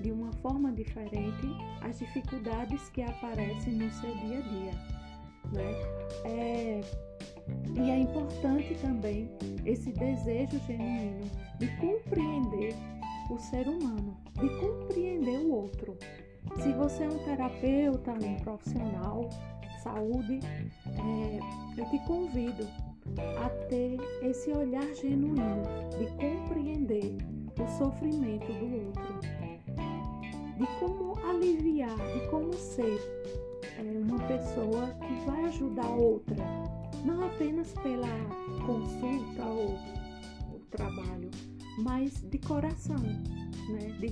[0.00, 1.46] de uma forma diferente
[1.82, 4.72] as dificuldades que aparecem no seu dia a dia.
[5.52, 5.72] Né?
[6.24, 6.80] É,
[7.74, 9.28] e é importante também
[9.66, 12.74] esse desejo genuíno de compreender
[13.28, 15.98] o ser humano, de compreender o outro.
[16.62, 19.28] Se você é um terapeuta, um profissional
[19.60, 20.40] de saúde,
[20.86, 22.66] é, eu te convido
[23.38, 25.62] a ter esse olhar genuíno
[25.98, 27.16] de compreender
[27.58, 29.20] o sofrimento do outro,
[30.56, 32.98] de como aliviar, de como ser
[33.78, 36.44] é, uma pessoa que vai ajudar outra,
[37.04, 38.08] não apenas pela
[38.66, 39.74] consulta ou
[40.54, 41.30] o trabalho,
[41.78, 43.96] mas de coração, né?
[44.00, 44.10] de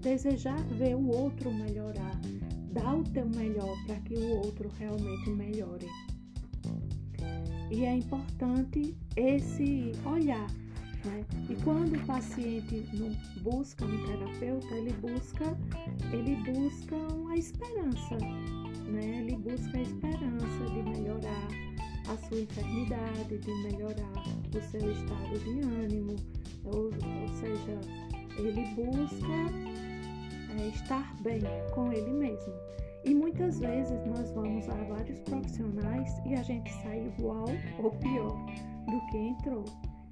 [0.00, 2.18] desejar ver o outro melhorar,
[2.72, 5.86] dar o teu melhor para que o outro realmente melhore.
[7.70, 10.46] E é importante esse olhar.
[11.04, 11.24] Né?
[11.48, 13.10] E quando o paciente não
[13.42, 15.56] busca um terapeuta, ele busca,
[16.12, 18.18] ele busca uma esperança,
[18.86, 19.20] né?
[19.20, 21.48] Ele busca a esperança de melhorar
[22.06, 24.12] a sua enfermidade, de melhorar
[24.54, 26.16] o seu estado de ânimo,
[26.64, 27.80] ou, ou seja,
[28.36, 29.80] ele busca
[30.58, 31.40] é, estar bem
[31.72, 32.52] com ele mesmo.
[33.04, 37.46] E muitas vezes nós vamos a vários profissionais e a gente sai igual
[37.78, 38.36] ou pior
[38.90, 39.64] do que entrou.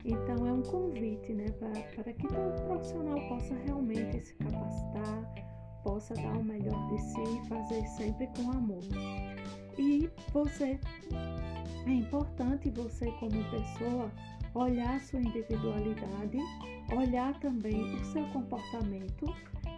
[0.05, 1.47] Então é um convite né,
[1.95, 5.35] para que o profissional possa realmente se capacitar,
[5.83, 8.83] possa dar o melhor de si e fazer sempre com amor.
[9.79, 10.79] E você,
[11.87, 14.11] é importante você como pessoa
[14.55, 16.39] olhar a sua individualidade,
[16.97, 19.27] olhar também o seu comportamento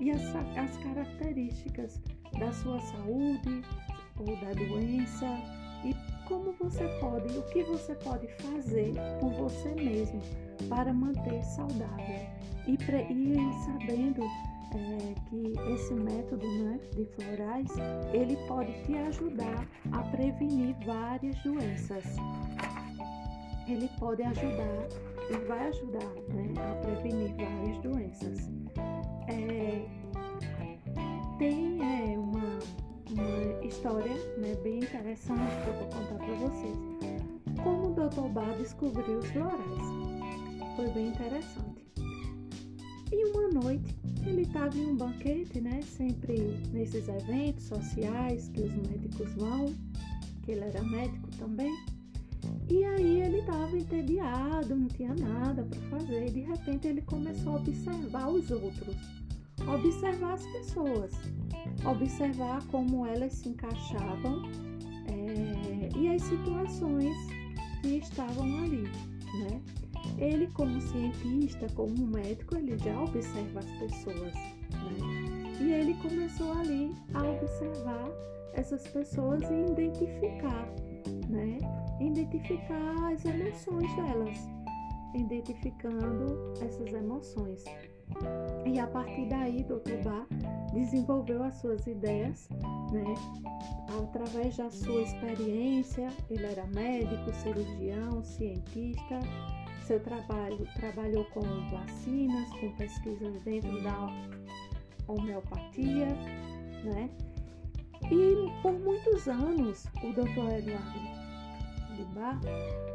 [0.01, 0.23] e as,
[0.57, 2.01] as características
[2.38, 3.62] da sua saúde
[4.19, 5.27] ou da doença
[5.85, 5.95] e
[6.27, 10.21] como você pode, o que você pode fazer por você mesmo
[10.69, 12.27] para manter saudável
[12.66, 14.23] e, e sabendo
[14.73, 17.69] é, que esse método né, de florais
[18.12, 22.05] ele pode te ajudar a prevenir várias doenças.
[23.66, 24.88] Ele pode ajudar
[25.31, 28.51] e vai ajudar né, a prevenir várias doenças.
[29.29, 29.99] É,
[31.40, 32.59] tem é, uma,
[33.11, 36.76] uma história né, bem interessante que eu vou contar para vocês.
[37.64, 38.29] Como o Dr.
[38.29, 39.57] Bar descobriu os florais.
[40.76, 41.87] Foi bem interessante.
[43.11, 45.81] E uma noite ele estava em um banquete, né?
[45.81, 49.74] Sempre nesses eventos sociais que os médicos vão,
[50.42, 51.74] que ele era médico também.
[52.68, 56.26] E aí ele estava entediado, não tinha nada para fazer.
[56.26, 59.19] E de repente ele começou a observar os outros,
[59.68, 61.12] observar as pessoas,
[61.85, 64.42] observar como elas se encaixavam
[65.07, 67.16] é, e as situações
[67.83, 69.61] que estavam ali, né?
[70.18, 75.40] Ele, como cientista, como médico, ele já observa as pessoas, né?
[75.61, 78.11] E ele começou ali a observar
[78.55, 80.66] essas pessoas e identificar,
[81.29, 81.59] né?
[82.01, 84.38] Identificar as emoções delas,
[85.14, 87.64] identificando essas emoções.
[88.64, 90.03] E a partir daí, Dr.
[90.05, 90.27] Bar
[90.73, 92.49] desenvolveu as suas ideias,
[92.92, 93.14] né?
[94.03, 99.20] Através da sua experiência, ele era médico, cirurgião, cientista,
[99.90, 104.07] seu trabalho trabalhou com vacinas, com pesquisas dentro da
[105.09, 106.07] homeopatia,
[106.85, 107.11] né?
[108.05, 110.59] E por muitos anos o Dr.
[110.59, 111.20] Eduardo
[111.96, 112.40] de Bar,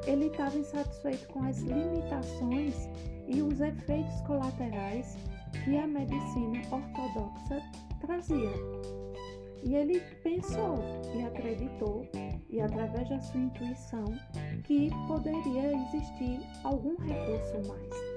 [0.07, 2.89] ele estava insatisfeito com as limitações
[3.27, 5.17] e os efeitos colaterais
[5.63, 7.61] que a medicina ortodoxa
[7.99, 8.51] trazia.
[9.63, 10.77] E ele pensou
[11.15, 12.07] e acreditou,
[12.49, 14.05] e através da sua intuição,
[14.63, 18.15] que poderia existir algum recurso mais.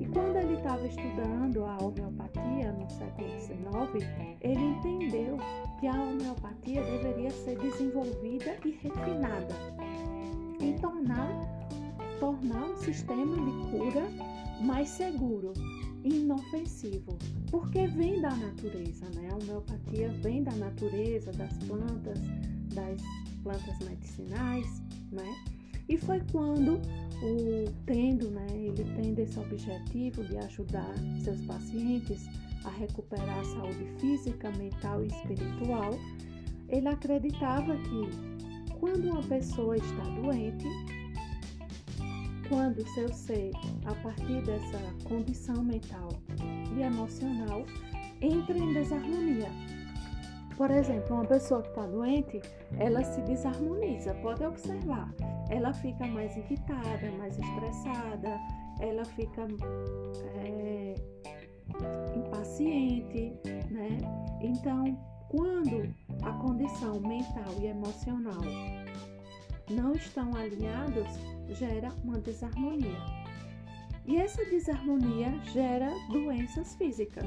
[0.00, 4.08] E quando ele estava estudando a homeopatia no século XIX,
[4.40, 5.38] ele entendeu
[5.78, 9.54] que a homeopatia deveria ser desenvolvida e refinada
[10.60, 11.28] e tornar,
[12.20, 14.06] tornar um sistema de cura
[14.60, 15.52] mais seguro
[16.04, 17.18] e inofensivo,
[17.50, 19.28] porque vem da natureza, né?
[19.32, 22.18] A homeopatia vem da natureza, das plantas,
[22.74, 23.00] das
[23.42, 25.34] plantas medicinais, né?
[25.88, 26.74] E foi quando
[27.22, 32.28] o tendo, né, ele tendo esse objetivo de ajudar seus pacientes
[32.64, 35.90] a recuperar a saúde física, mental e espiritual,
[36.68, 40.66] ele acreditava que quando uma pessoa está doente,
[42.50, 43.52] quando seu ser,
[43.86, 44.78] a partir dessa
[45.08, 46.08] condição mental
[46.76, 47.64] e emocional,
[48.20, 49.48] entra em desarmonia.
[50.56, 52.42] Por exemplo, uma pessoa que está doente,
[52.76, 55.14] ela se desarmoniza, pode observar.
[55.48, 58.38] Ela fica mais irritada, mais estressada,
[58.80, 59.46] ela fica
[60.44, 60.94] é,
[62.16, 63.32] impaciente,
[63.70, 63.96] né?
[64.42, 64.98] Então,
[65.28, 65.94] quando
[66.24, 68.42] a condição mental e emocional
[69.70, 71.08] não estão alinhados,
[71.54, 72.98] gera uma desarmonia.
[74.06, 77.26] E essa desarmonia gera doenças físicas.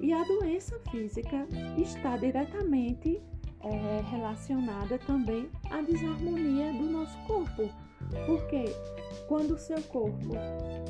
[0.00, 1.46] E a doença física
[1.78, 3.20] está diretamente
[3.62, 7.70] é, relacionada também à desarmonia do nosso corpo.
[8.26, 8.64] Porque
[9.28, 10.34] quando o seu corpo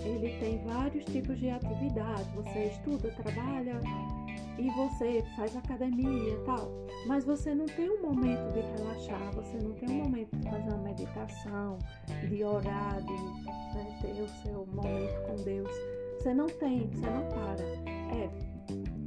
[0.05, 3.81] ele tem vários tipos de atividade, você estuda, trabalha
[4.59, 6.71] e você faz academia e tal,
[7.07, 10.69] mas você não tem um momento de relaxar, você não tem um momento de fazer
[10.69, 11.79] uma meditação,
[12.29, 13.13] de orar, de
[13.75, 15.71] né, ter o seu momento com Deus.
[16.19, 17.65] Você não tem, você não para.
[18.15, 18.51] É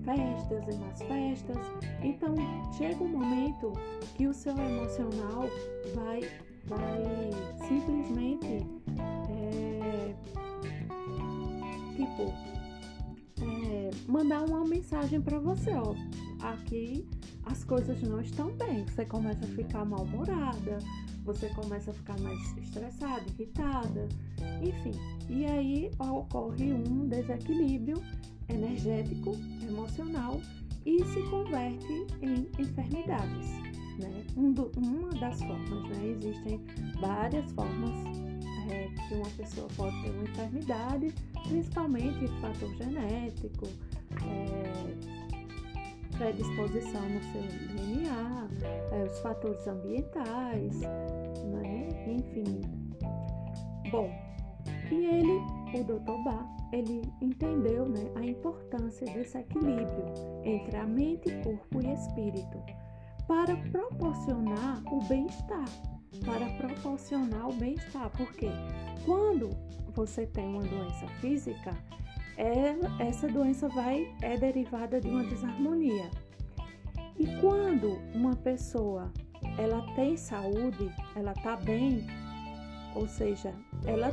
[0.04, 1.58] festas e mais festas.
[2.02, 2.36] Então
[2.78, 3.74] chega um momento
[4.16, 5.50] que o seu emocional
[5.96, 6.22] vai,
[6.66, 7.30] vai
[7.68, 8.66] simplesmente
[9.30, 10.14] é,
[11.96, 12.63] tipo é,
[14.08, 15.96] mandar uma mensagem para você, ó.
[16.42, 17.08] Aqui
[17.46, 18.86] as coisas não estão bem.
[18.86, 20.80] Você começa a ficar mal-humorada,
[21.24, 24.08] você começa a ficar mais estressada, irritada,
[24.62, 24.92] enfim.
[25.30, 28.02] E aí ocorre um desequilíbrio
[28.50, 29.32] energético,
[29.68, 30.40] emocional
[30.86, 33.48] e se converte em enfermidades.
[34.00, 34.26] Né?
[34.36, 36.18] Um do, uma das formas, né?
[36.18, 36.60] existem
[37.00, 37.92] várias formas
[38.70, 41.14] é, que uma pessoa pode ter uma enfermidade,
[41.48, 43.68] principalmente fator genético,
[44.22, 48.48] é, predisposição no seu DNA,
[48.92, 51.90] é, os fatores ambientais, né?
[52.08, 52.62] enfim.
[53.92, 54.10] Bom,
[54.92, 55.42] e ele,
[55.74, 56.24] o Dr.
[56.24, 60.06] Bach, ele entendeu né, a importância desse equilíbrio
[60.44, 62.60] entre a mente, corpo e espírito
[63.28, 65.66] para proporcionar o bem-estar,
[66.26, 68.50] para proporcionar o bem-estar, porque
[69.06, 69.50] quando
[69.94, 71.72] você tem uma doença física,
[72.38, 76.10] ela, essa doença vai é derivada de uma desarmonia.
[77.18, 79.12] E quando uma pessoa
[79.58, 82.06] ela tem saúde, ela está bem,
[82.96, 83.54] ou seja,
[83.86, 84.10] ela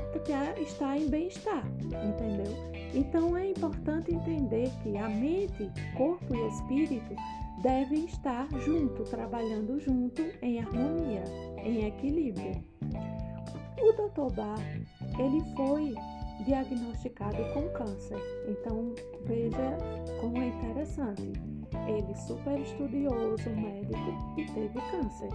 [0.58, 2.70] está em bem-estar, entendeu?
[2.94, 7.14] Então é importante entender que a mente, corpo e espírito
[7.62, 11.22] devem estar junto, trabalhando junto em harmonia,
[11.62, 12.64] em equilíbrio.
[13.78, 14.34] O Dr.
[14.34, 14.58] Bar,
[15.18, 15.94] ele foi
[16.44, 18.18] diagnosticado com câncer.
[18.48, 19.76] Então veja
[20.20, 21.32] como é interessante.
[21.86, 25.28] Ele super estudioso, médico e teve câncer.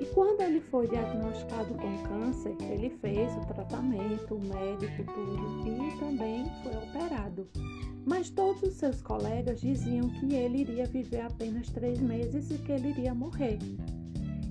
[0.00, 5.98] E quando ele foi diagnosticado com câncer, ele fez o tratamento, o médico, tudo, e
[5.98, 7.48] também foi operado.
[8.04, 12.72] Mas todos os seus colegas diziam que ele iria viver apenas três meses e que
[12.72, 13.58] ele iria morrer.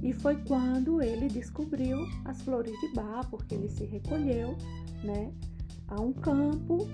[0.02, 4.58] E foi quando ele descobriu as flores de bar, porque ele se recolheu
[5.04, 5.32] né,
[5.88, 6.88] a um campo,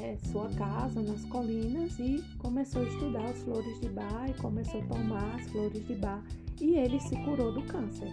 [0.00, 4.80] é, sua casa nas colinas, e começou a estudar as flores de bar e começou
[4.80, 6.22] a tomar as flores de bar
[6.60, 8.12] e ele se curou do câncer.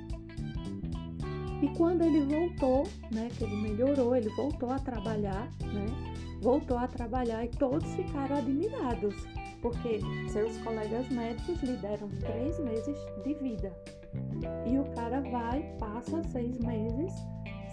[1.62, 5.86] E quando ele voltou, né, que ele melhorou, ele voltou a trabalhar, né,
[6.42, 9.16] voltou a trabalhar e todos ficaram admirados,
[9.66, 10.00] porque
[10.30, 13.76] seus colegas médicos lhe deram três meses de vida.
[14.64, 17.12] E o cara vai, passa seis meses,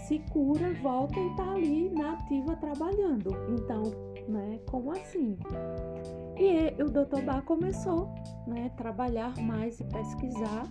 [0.07, 3.29] se cura, volta e tá ali na ativa trabalhando.
[3.47, 3.83] Então,
[4.27, 5.37] né, como assim?
[6.35, 7.21] E o Dr.
[7.23, 8.11] Bar começou
[8.47, 10.63] né, trabalhar mais e pesquisar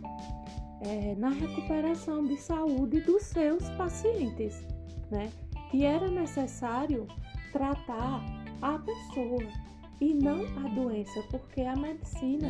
[0.81, 4.67] é, na recuperação de saúde dos seus pacientes,
[5.09, 5.31] né?
[5.71, 7.07] Que era necessário
[7.53, 8.25] tratar
[8.61, 9.62] a pessoa
[10.03, 12.49] e não a doença, porque a medicina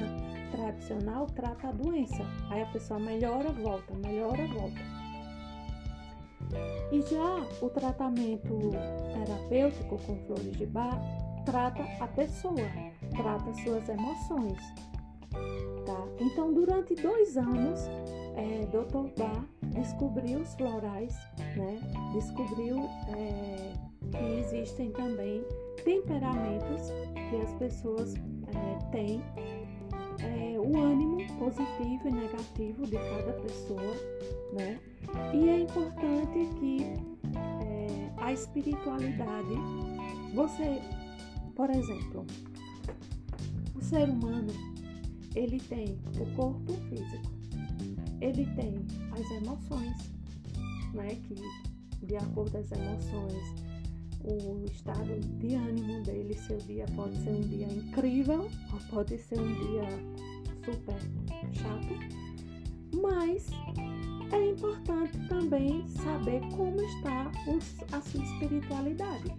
[0.50, 2.24] tradicional trata a doença.
[2.48, 4.80] Aí a pessoa melhora, volta, melhora, volta.
[6.90, 8.58] E já o tratamento
[9.12, 10.98] terapêutico com flores de bar
[11.44, 12.54] trata a pessoa,
[13.14, 14.58] trata suas emoções.
[15.84, 16.06] Tá?
[16.20, 17.80] Então, durante dois anos,
[18.34, 19.12] é, Dr.
[19.18, 19.44] Bar
[19.74, 21.14] descobriu os florais,
[21.54, 21.78] né?
[22.14, 22.78] descobriu
[23.08, 23.72] é,
[24.10, 25.44] que existem também
[25.84, 26.92] temperamentos
[27.32, 29.22] que as pessoas é, têm,
[30.20, 33.94] é, o ânimo positivo e negativo de cada pessoa,
[34.52, 34.78] né?
[35.32, 36.84] E é importante que
[37.64, 39.54] é, a espiritualidade,
[40.34, 40.80] você
[41.54, 42.26] por exemplo,
[43.74, 44.52] o ser humano,
[45.34, 47.30] ele tem o corpo físico,
[48.20, 48.74] ele tem
[49.12, 50.12] as emoções,
[50.94, 53.71] né, que de acordo com as emoções,
[54.24, 59.40] o estado de ânimo dele, seu dia pode ser um dia incrível ou pode ser
[59.40, 59.88] um dia
[60.64, 60.98] super
[61.52, 61.94] chato,
[63.00, 63.48] mas
[64.32, 67.30] é importante também saber como está
[67.92, 69.34] a sua espiritualidade.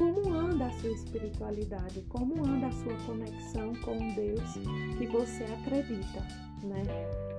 [0.00, 2.00] Como anda a sua espiritualidade?
[2.08, 4.54] Como anda a sua conexão com Deus
[4.96, 6.20] que você acredita,
[6.64, 6.82] né?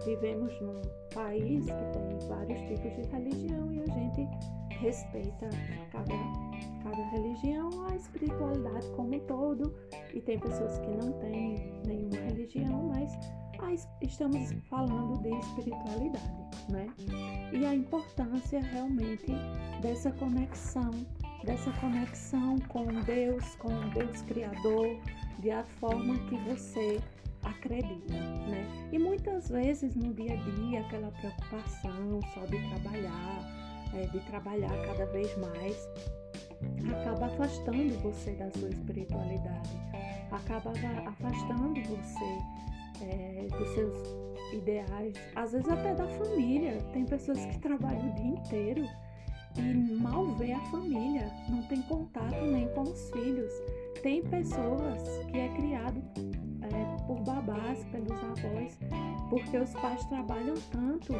[0.05, 0.79] Vivemos num
[1.11, 4.27] país que tem vários tipos de religião e a gente
[4.77, 5.49] respeita
[5.91, 6.13] cada,
[6.83, 9.73] cada religião, a espiritualidade como um todo,
[10.13, 11.55] e tem pessoas que não têm
[11.87, 16.87] nenhuma religião, mas estamos falando de espiritualidade, né?
[17.53, 19.31] E a importância realmente
[19.81, 20.91] dessa conexão,
[21.43, 24.97] dessa conexão com Deus, com Deus Criador,
[25.39, 26.99] de a forma que você
[27.43, 28.89] acredita, né?
[28.91, 33.39] E muitas vezes no dia a dia aquela preocupação só de trabalhar,
[33.95, 35.89] é, de trabalhar cada vez mais,
[36.91, 39.69] acaba afastando você da sua espiritualidade,
[40.31, 40.71] acaba
[41.07, 46.77] afastando você é, dos seus ideais, às vezes até da família.
[46.93, 48.85] Tem pessoas que trabalham o dia inteiro
[49.57, 53.51] e mal vê a família, não tem contato nem com os filhos.
[54.01, 56.01] Tem pessoas que é criado
[56.61, 58.77] é, por babás, pelos avós,
[59.29, 61.13] porque os pais trabalham tanto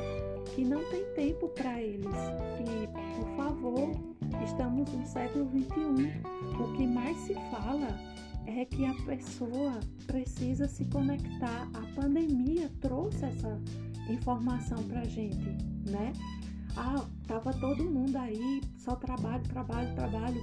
[0.56, 2.06] que não tem tempo para eles.
[2.60, 3.92] E, por favor,
[4.44, 6.22] estamos no século XXI.
[6.60, 8.00] O que mais se fala
[8.46, 11.70] é que a pessoa precisa se conectar.
[11.74, 13.60] A pandemia trouxe essa
[14.10, 15.58] informação para gente,
[15.90, 16.14] né?
[16.76, 20.42] Ah, tava todo mundo aí, só trabalho, trabalho, trabalho,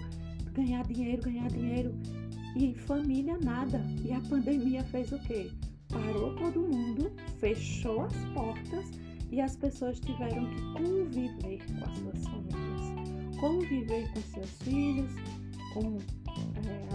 [0.54, 1.94] ganhar dinheiro, ganhar dinheiro
[2.56, 3.84] e família nada.
[4.02, 5.50] E a pandemia fez o quê?
[5.90, 8.86] Parou todo mundo, fechou as portas
[9.30, 15.12] e as pessoas tiveram que conviver com as suas famílias, conviver com seus filhos,
[15.74, 15.98] com,
[16.64, 16.88] é,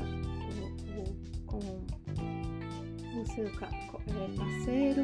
[1.45, 1.59] com
[3.21, 5.03] o seu é, parceiro,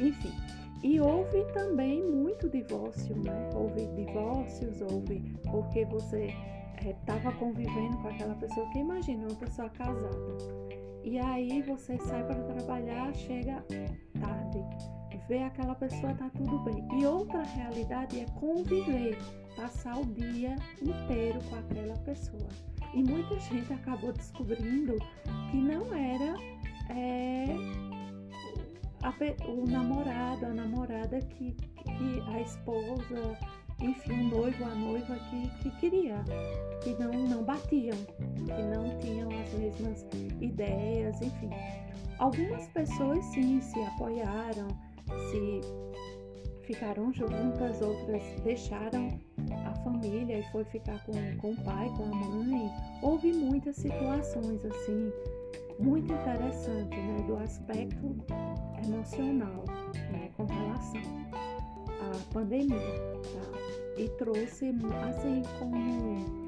[0.00, 0.59] enfim.
[0.82, 3.50] E houve também muito divórcio, né?
[3.54, 5.20] Houve divórcios, houve
[5.50, 6.34] porque você
[6.84, 10.38] estava é, convivendo com aquela pessoa que imagina uma pessoa casada.
[11.04, 13.64] E aí você sai para trabalhar, chega
[14.20, 14.64] tarde,
[15.30, 16.84] vê aquela pessoa, tá tudo bem.
[16.98, 19.16] E outra realidade é conviver,
[19.56, 22.48] passar o dia inteiro com aquela pessoa.
[22.92, 24.96] E muita gente acabou descobrindo
[25.50, 26.34] que não era
[26.90, 27.46] é,
[29.02, 29.14] a,
[29.48, 33.38] o namorado, a namorada que, que a esposa
[33.82, 36.22] enfim, o noivo, a noiva que, que queria,
[36.82, 37.96] que não, não batiam,
[38.44, 40.06] que não tinham as mesmas
[40.40, 41.50] ideias, enfim.
[42.18, 44.68] Algumas pessoas sim se apoiaram,
[45.30, 45.60] se
[46.64, 49.18] ficaram juntas, outras deixaram
[49.66, 52.70] a família e foi ficar com, com o pai, com a mãe.
[53.02, 55.10] Houve muitas situações assim,
[55.80, 58.16] muito interessantes, né, do aspecto
[58.84, 59.64] emocional,
[60.12, 61.00] né, com relação
[62.00, 63.60] à pandemia, tá?
[63.96, 64.74] e trouxe
[65.08, 66.40] assim como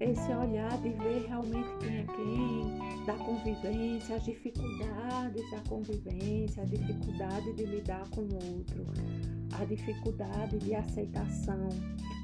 [0.00, 6.66] esse olhar de ver realmente quem é quem, da convivência, as dificuldades da convivência, a
[6.66, 8.84] dificuldade de lidar com o outro,
[9.52, 11.68] a dificuldade de aceitação,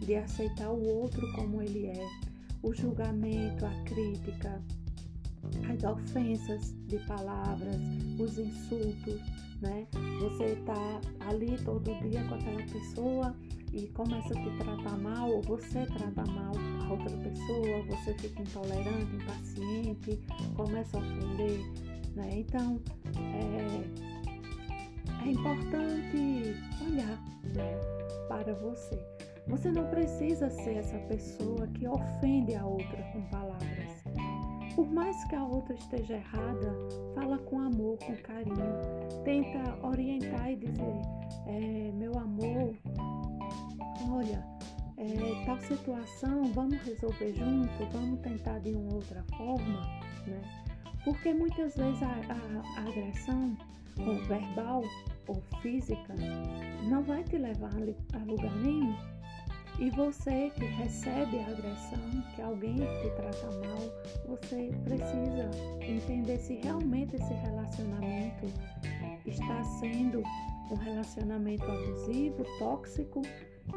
[0.01, 2.07] de aceitar o outro como ele é,
[2.63, 4.61] o julgamento, a crítica,
[5.69, 7.77] as ofensas de palavras,
[8.19, 9.21] os insultos,
[9.61, 9.87] né?
[10.21, 13.35] Você está ali todo dia com aquela pessoa
[13.73, 18.43] e começa a te tratar mal, ou você trata mal a outra pessoa, você fica
[18.43, 20.21] intolerante, impaciente,
[20.55, 21.61] começa a ofender,
[22.15, 22.41] né?
[22.41, 22.81] Então,
[23.17, 24.13] é,
[25.27, 26.55] é importante
[26.87, 27.23] olhar
[27.55, 27.79] né,
[28.29, 28.99] para você.
[29.49, 34.02] Você não precisa ser essa pessoa que ofende a outra com palavras.
[34.75, 36.75] Por mais que a outra esteja errada,
[37.15, 38.57] fala com amor, com carinho.
[39.25, 41.03] Tenta orientar e dizer:
[41.47, 42.75] é, meu amor,
[44.11, 44.45] olha,
[44.97, 49.83] é, tal situação, vamos resolver junto, vamos tentar de uma outra forma,
[50.27, 50.41] né?
[51.05, 53.57] Porque muitas vezes a, a, a agressão
[54.29, 54.83] verbal
[55.29, 56.15] ou física
[56.89, 57.73] não vai te levar
[58.15, 58.97] a lugar nenhum.
[59.79, 65.51] E você que recebe a agressão, que alguém te trata mal, você precisa
[65.81, 68.47] entender se realmente esse relacionamento
[69.27, 70.23] está sendo
[70.71, 73.23] um relacionamento abusivo, tóxico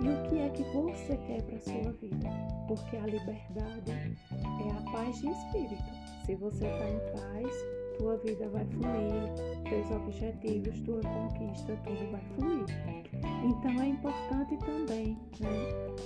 [0.02, 2.30] e o que é que você quer para sua vida?
[2.68, 5.84] Porque a liberdade é a paz de espírito.
[6.26, 7.56] Se você está em paz,
[7.98, 12.66] tua vida vai fluir, teus objetivos, tua conquista, tudo vai fluir.
[13.44, 15.50] Então é importante também né,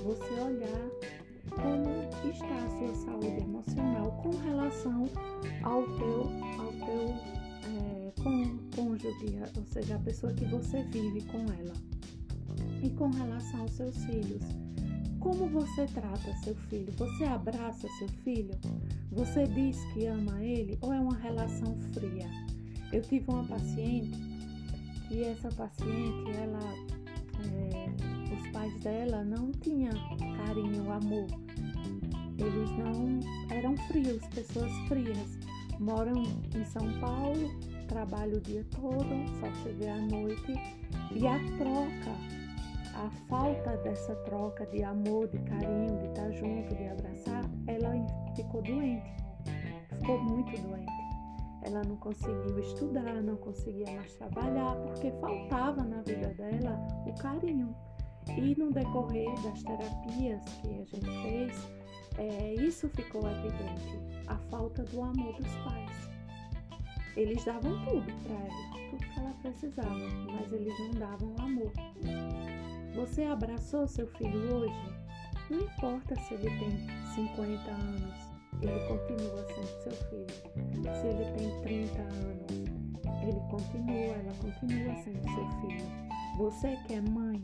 [0.04, 0.90] você olhar
[1.56, 1.90] como
[2.30, 5.10] está a sua saúde emocional com relação
[5.64, 6.30] ao teu,
[6.60, 7.10] ao teu
[7.66, 8.12] é,
[8.76, 11.74] cônjuge, ou seja, a pessoa que você vive com ela.
[12.84, 14.44] E com relação aos seus filhos,
[15.20, 16.92] como você trata seu filho?
[16.98, 18.54] Você abraça seu filho?
[19.12, 22.30] Você diz que ama ele ou é uma relação fria?
[22.92, 24.18] Eu tive uma paciente
[25.12, 26.60] e essa paciente, ela,
[27.44, 29.92] é, os pais dela não tinham
[30.46, 31.28] carinho, amor.
[32.38, 35.38] Eles não eram frios, pessoas frias.
[35.80, 36.24] Moram
[36.56, 37.50] em São Paulo,
[37.88, 39.08] trabalham o dia todo,
[39.40, 40.54] só vê à noite.
[41.12, 42.39] E a troca
[43.00, 47.94] a falta dessa troca de amor, de carinho, de estar junto, de abraçar, ela
[48.36, 49.14] ficou doente,
[49.90, 51.00] ficou muito doente.
[51.62, 57.74] Ela não conseguiu estudar, não conseguia mais trabalhar, porque faltava na vida dela o carinho.
[58.38, 61.72] E no decorrer das terapias que a gente fez,
[62.18, 66.10] é, isso ficou evidente, a falta do amor dos pais.
[67.16, 70.00] Eles davam tudo para ela, tudo que ela precisava,
[70.32, 72.59] mas eles não davam amor.
[72.96, 75.00] Você abraçou seu filho hoje?
[75.50, 78.30] Não importa se ele tem 50 anos,
[78.62, 80.84] ele continua sendo seu filho.
[80.84, 82.80] Se ele tem 30 anos,
[83.24, 86.10] ele continua, ela continua sendo seu filho.
[86.38, 87.42] Você que é mãe,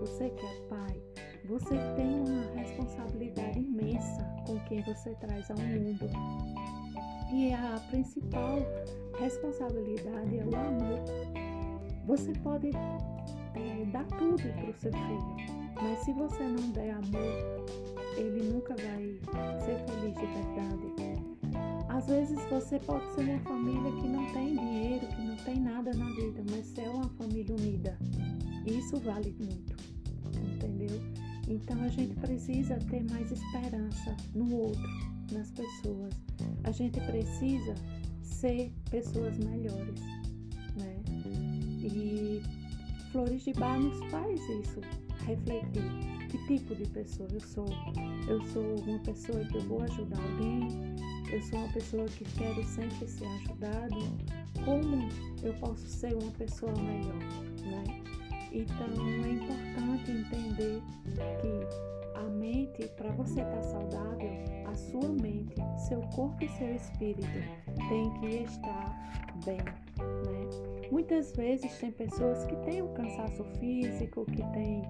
[0.00, 1.02] você que é pai,
[1.46, 6.08] você tem uma responsabilidade imensa com quem você traz ao mundo.
[7.32, 8.58] E a principal
[9.18, 11.00] responsabilidade é o amor.
[12.06, 12.70] Você pode
[13.56, 15.56] é, dá tudo para o seu filho.
[15.82, 17.64] Mas se você não der amor,
[18.16, 19.18] ele nunca vai
[19.60, 21.26] ser feliz de verdade.
[21.88, 25.92] Às vezes você pode ser uma família que não tem dinheiro, que não tem nada
[25.94, 27.98] na vida, mas é uma família unida.
[28.66, 29.76] Isso vale muito,
[30.54, 31.00] entendeu?
[31.48, 34.90] Então a gente precisa ter mais esperança no outro,
[35.32, 36.12] nas pessoas.
[36.64, 37.74] A gente precisa
[38.22, 40.00] ser pessoas melhores,
[40.76, 40.96] né?
[41.82, 42.42] E
[43.16, 44.78] Flores de Bar nos faz isso,
[45.24, 47.64] refletir que tipo de pessoa eu sou.
[48.28, 50.68] Eu sou uma pessoa que eu vou ajudar alguém,
[51.32, 53.96] eu sou uma pessoa que quero sempre ser ajudado.
[54.66, 55.08] Como
[55.42, 57.14] eu posso ser uma pessoa melhor,
[57.64, 58.02] né?
[58.52, 58.86] Então
[59.24, 60.82] é importante entender
[61.40, 64.30] que a mente, para você estar tá saudável,
[64.66, 65.54] a sua mente,
[65.88, 67.26] seu corpo e seu espírito
[67.88, 68.94] tem que estar
[69.46, 69.56] bem?
[70.90, 74.82] Muitas vezes tem pessoas que têm um cansaço físico, que têm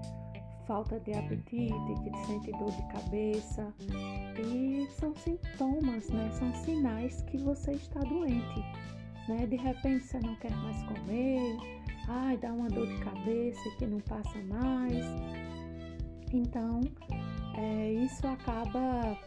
[0.67, 1.73] falta de apetite,
[2.03, 3.73] que sentem dor de cabeça
[4.37, 6.29] e são sintomas, né?
[6.33, 8.59] São sinais que você está doente,
[9.29, 9.45] né?
[9.47, 11.57] De repente você não quer mais comer,
[12.09, 15.05] ai, dá uma dor de cabeça que não passa mais.
[16.33, 16.81] Então,
[17.57, 19.17] é, isso acaba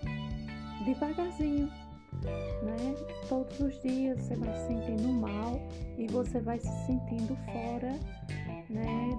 [0.84, 1.70] devagarzinho
[2.62, 2.94] né?
[3.28, 5.60] Todos os dias você vai se sentindo mal
[5.98, 7.98] e você vai se sentindo fora,
[8.68, 9.10] né?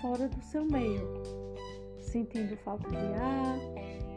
[0.00, 1.22] Fora do seu meio,
[2.00, 3.58] sentindo falta de ar,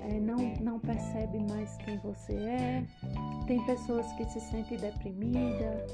[0.09, 2.85] é, não, não percebe mais quem você é.
[3.47, 5.91] Tem pessoas que se sentem deprimidas,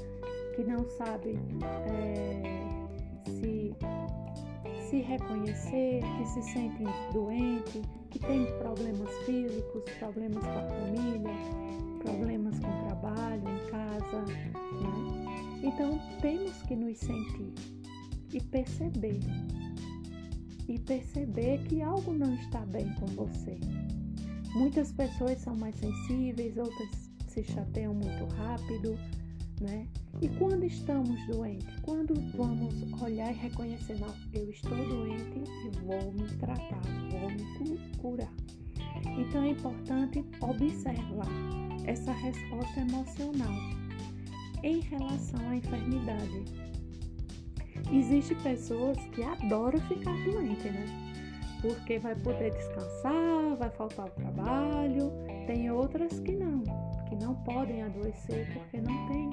[0.54, 1.36] que não sabem
[1.86, 3.65] é, se,
[4.88, 11.34] se reconhecer, que se sentem doentes, que têm problemas físicos, problemas com a família,
[12.02, 14.22] problemas com o trabalho, em casa.
[14.22, 15.62] Né?
[15.62, 17.52] Então temos que nos sentir
[18.32, 19.20] e perceber.
[20.68, 23.58] E perceber que algo não está bem com você.
[24.54, 28.98] Muitas pessoas são mais sensíveis, outras se chateiam muito rápido,
[29.60, 29.86] né?
[30.20, 36.12] E quando estamos doentes, quando vamos olhar e reconhecer, não, eu estou doente e vou
[36.12, 36.80] me tratar,
[37.10, 38.32] vou me curar.
[39.18, 41.28] Então é importante observar
[41.86, 43.54] essa resposta emocional
[44.62, 46.44] em relação à enfermidade.
[47.92, 50.86] Existem pessoas que adoram ficar doente, né?
[51.62, 55.12] Porque vai poder descansar, vai faltar o trabalho.
[55.46, 56.64] Tem outras que não,
[57.16, 59.30] que não podem adoecer porque não tem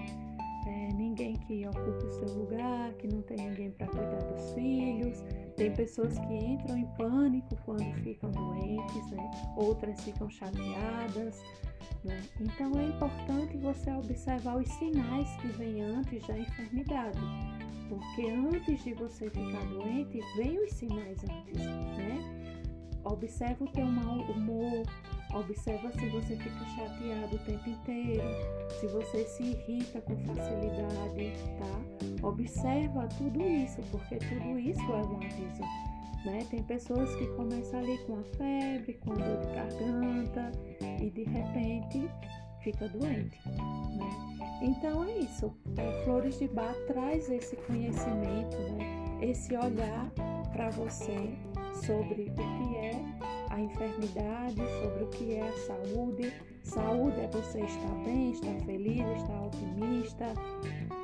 [0.66, 5.24] é, ninguém que ocupe o seu lugar, que não tem ninguém para cuidar dos filhos.
[5.58, 9.32] Tem pessoas que entram em pânico quando ficam doentes, né?
[9.58, 11.42] outras ficam chateadas.
[12.04, 12.22] Né?
[12.40, 17.20] Então é importante você observar os sinais que vêm antes da enfermidade,
[17.90, 22.54] porque antes de você ficar doente, vem os sinais antes, né?
[23.06, 24.84] Observa o teu mau humor,
[25.34, 28.24] observa se você fica chateado o tempo inteiro,
[28.80, 32.28] se você se irrita com facilidade, tá?
[32.28, 35.64] Observa tudo isso, porque tudo isso é um aviso.
[36.26, 36.46] Né?
[36.50, 40.52] Tem pessoas que começam ali com a febre, com a dor de garganta
[41.02, 42.10] e de repente
[42.62, 43.38] fica doente.
[43.46, 44.34] Né?
[44.62, 45.54] Então é isso.
[45.76, 49.04] É, Flores de Bar traz esse conhecimento, né?
[49.22, 50.10] esse olhar
[50.54, 51.34] para você
[51.86, 56.34] sobre o que é a enfermidade, sobre o que é a saúde.
[56.64, 60.34] Saúde é você estar bem, estar feliz, estar otimista.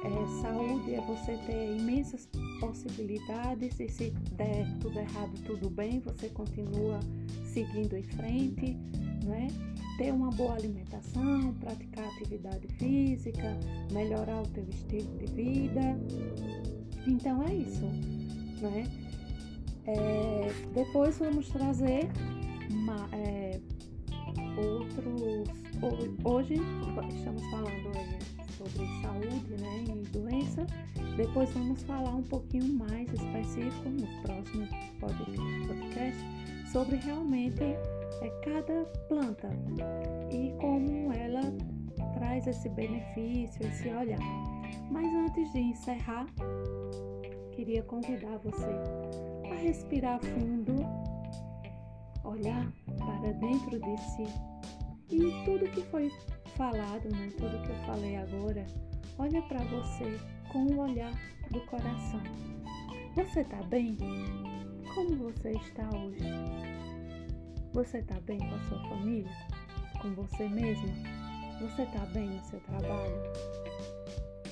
[0.03, 2.27] É, saúde é você ter imensas
[2.59, 6.99] possibilidades e se der tudo errado, tudo bem, você continua
[7.43, 8.75] seguindo em frente,
[9.25, 9.47] né?
[9.97, 13.59] Ter uma boa alimentação, praticar atividade física,
[13.91, 15.99] melhorar o teu estilo de vida.
[17.05, 17.85] Então é isso,
[18.61, 18.85] né?
[19.85, 22.09] É, depois vamos trazer
[22.69, 23.59] uma, é,
[24.57, 25.49] outros.
[26.23, 26.55] Hoje
[27.15, 27.91] estamos falando
[28.57, 30.65] sobre saúde né, e doença.
[31.15, 34.67] Depois vamos falar um pouquinho mais específico no próximo
[34.99, 36.23] podcast
[36.71, 39.49] sobre realmente é, cada planta
[40.31, 41.41] e como ela
[42.13, 44.19] traz esse benefício, esse olhar.
[44.91, 46.25] Mas antes de encerrar,
[47.51, 48.69] queria convidar você
[49.51, 50.75] a respirar fundo,
[52.23, 54.25] olhar para dentro de si
[55.11, 56.11] e tudo que foi
[56.55, 58.65] falado, né, tudo que eu falei agora,
[59.17, 60.19] olha para você
[60.51, 61.11] com o olhar
[61.51, 62.21] do coração.
[63.15, 63.97] Você está bem?
[64.93, 66.23] Como você está hoje?
[67.73, 69.31] Você está bem com a sua família?
[70.01, 70.93] Com você mesmo?
[71.61, 73.15] Você está bem no seu trabalho?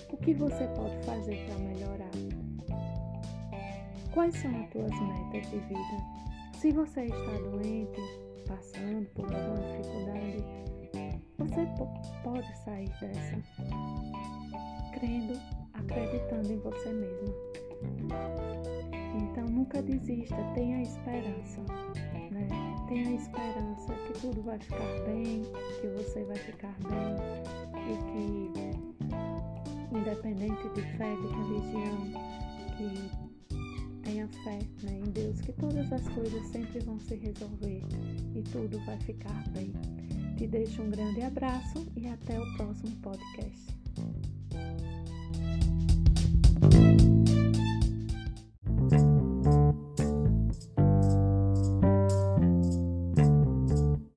[0.10, 2.12] O que você pode fazer para melhorar?
[4.12, 6.18] Quais são as tuas metas de vida?
[6.58, 8.02] Se você está doente,
[8.48, 10.44] passando por alguma dificuldade,
[11.38, 11.68] você
[12.24, 13.38] pode sair dessa
[14.92, 15.40] crendo,
[15.76, 17.36] acreditando em você mesmo.
[19.22, 21.62] Então nunca desista, tenha esperança,
[22.32, 22.48] né?
[22.88, 25.44] Tenha esperança que tudo vai ficar bem,
[25.80, 27.16] que você vai ficar bem
[27.86, 31.98] e que independente de fé, de religião,
[32.78, 33.27] que
[34.08, 37.84] tenha fé né, em Deus que todas as coisas sempre vão se resolver
[38.34, 39.74] e tudo vai ficar bem.
[40.38, 43.68] Te deixo um grande abraço e até o próximo podcast.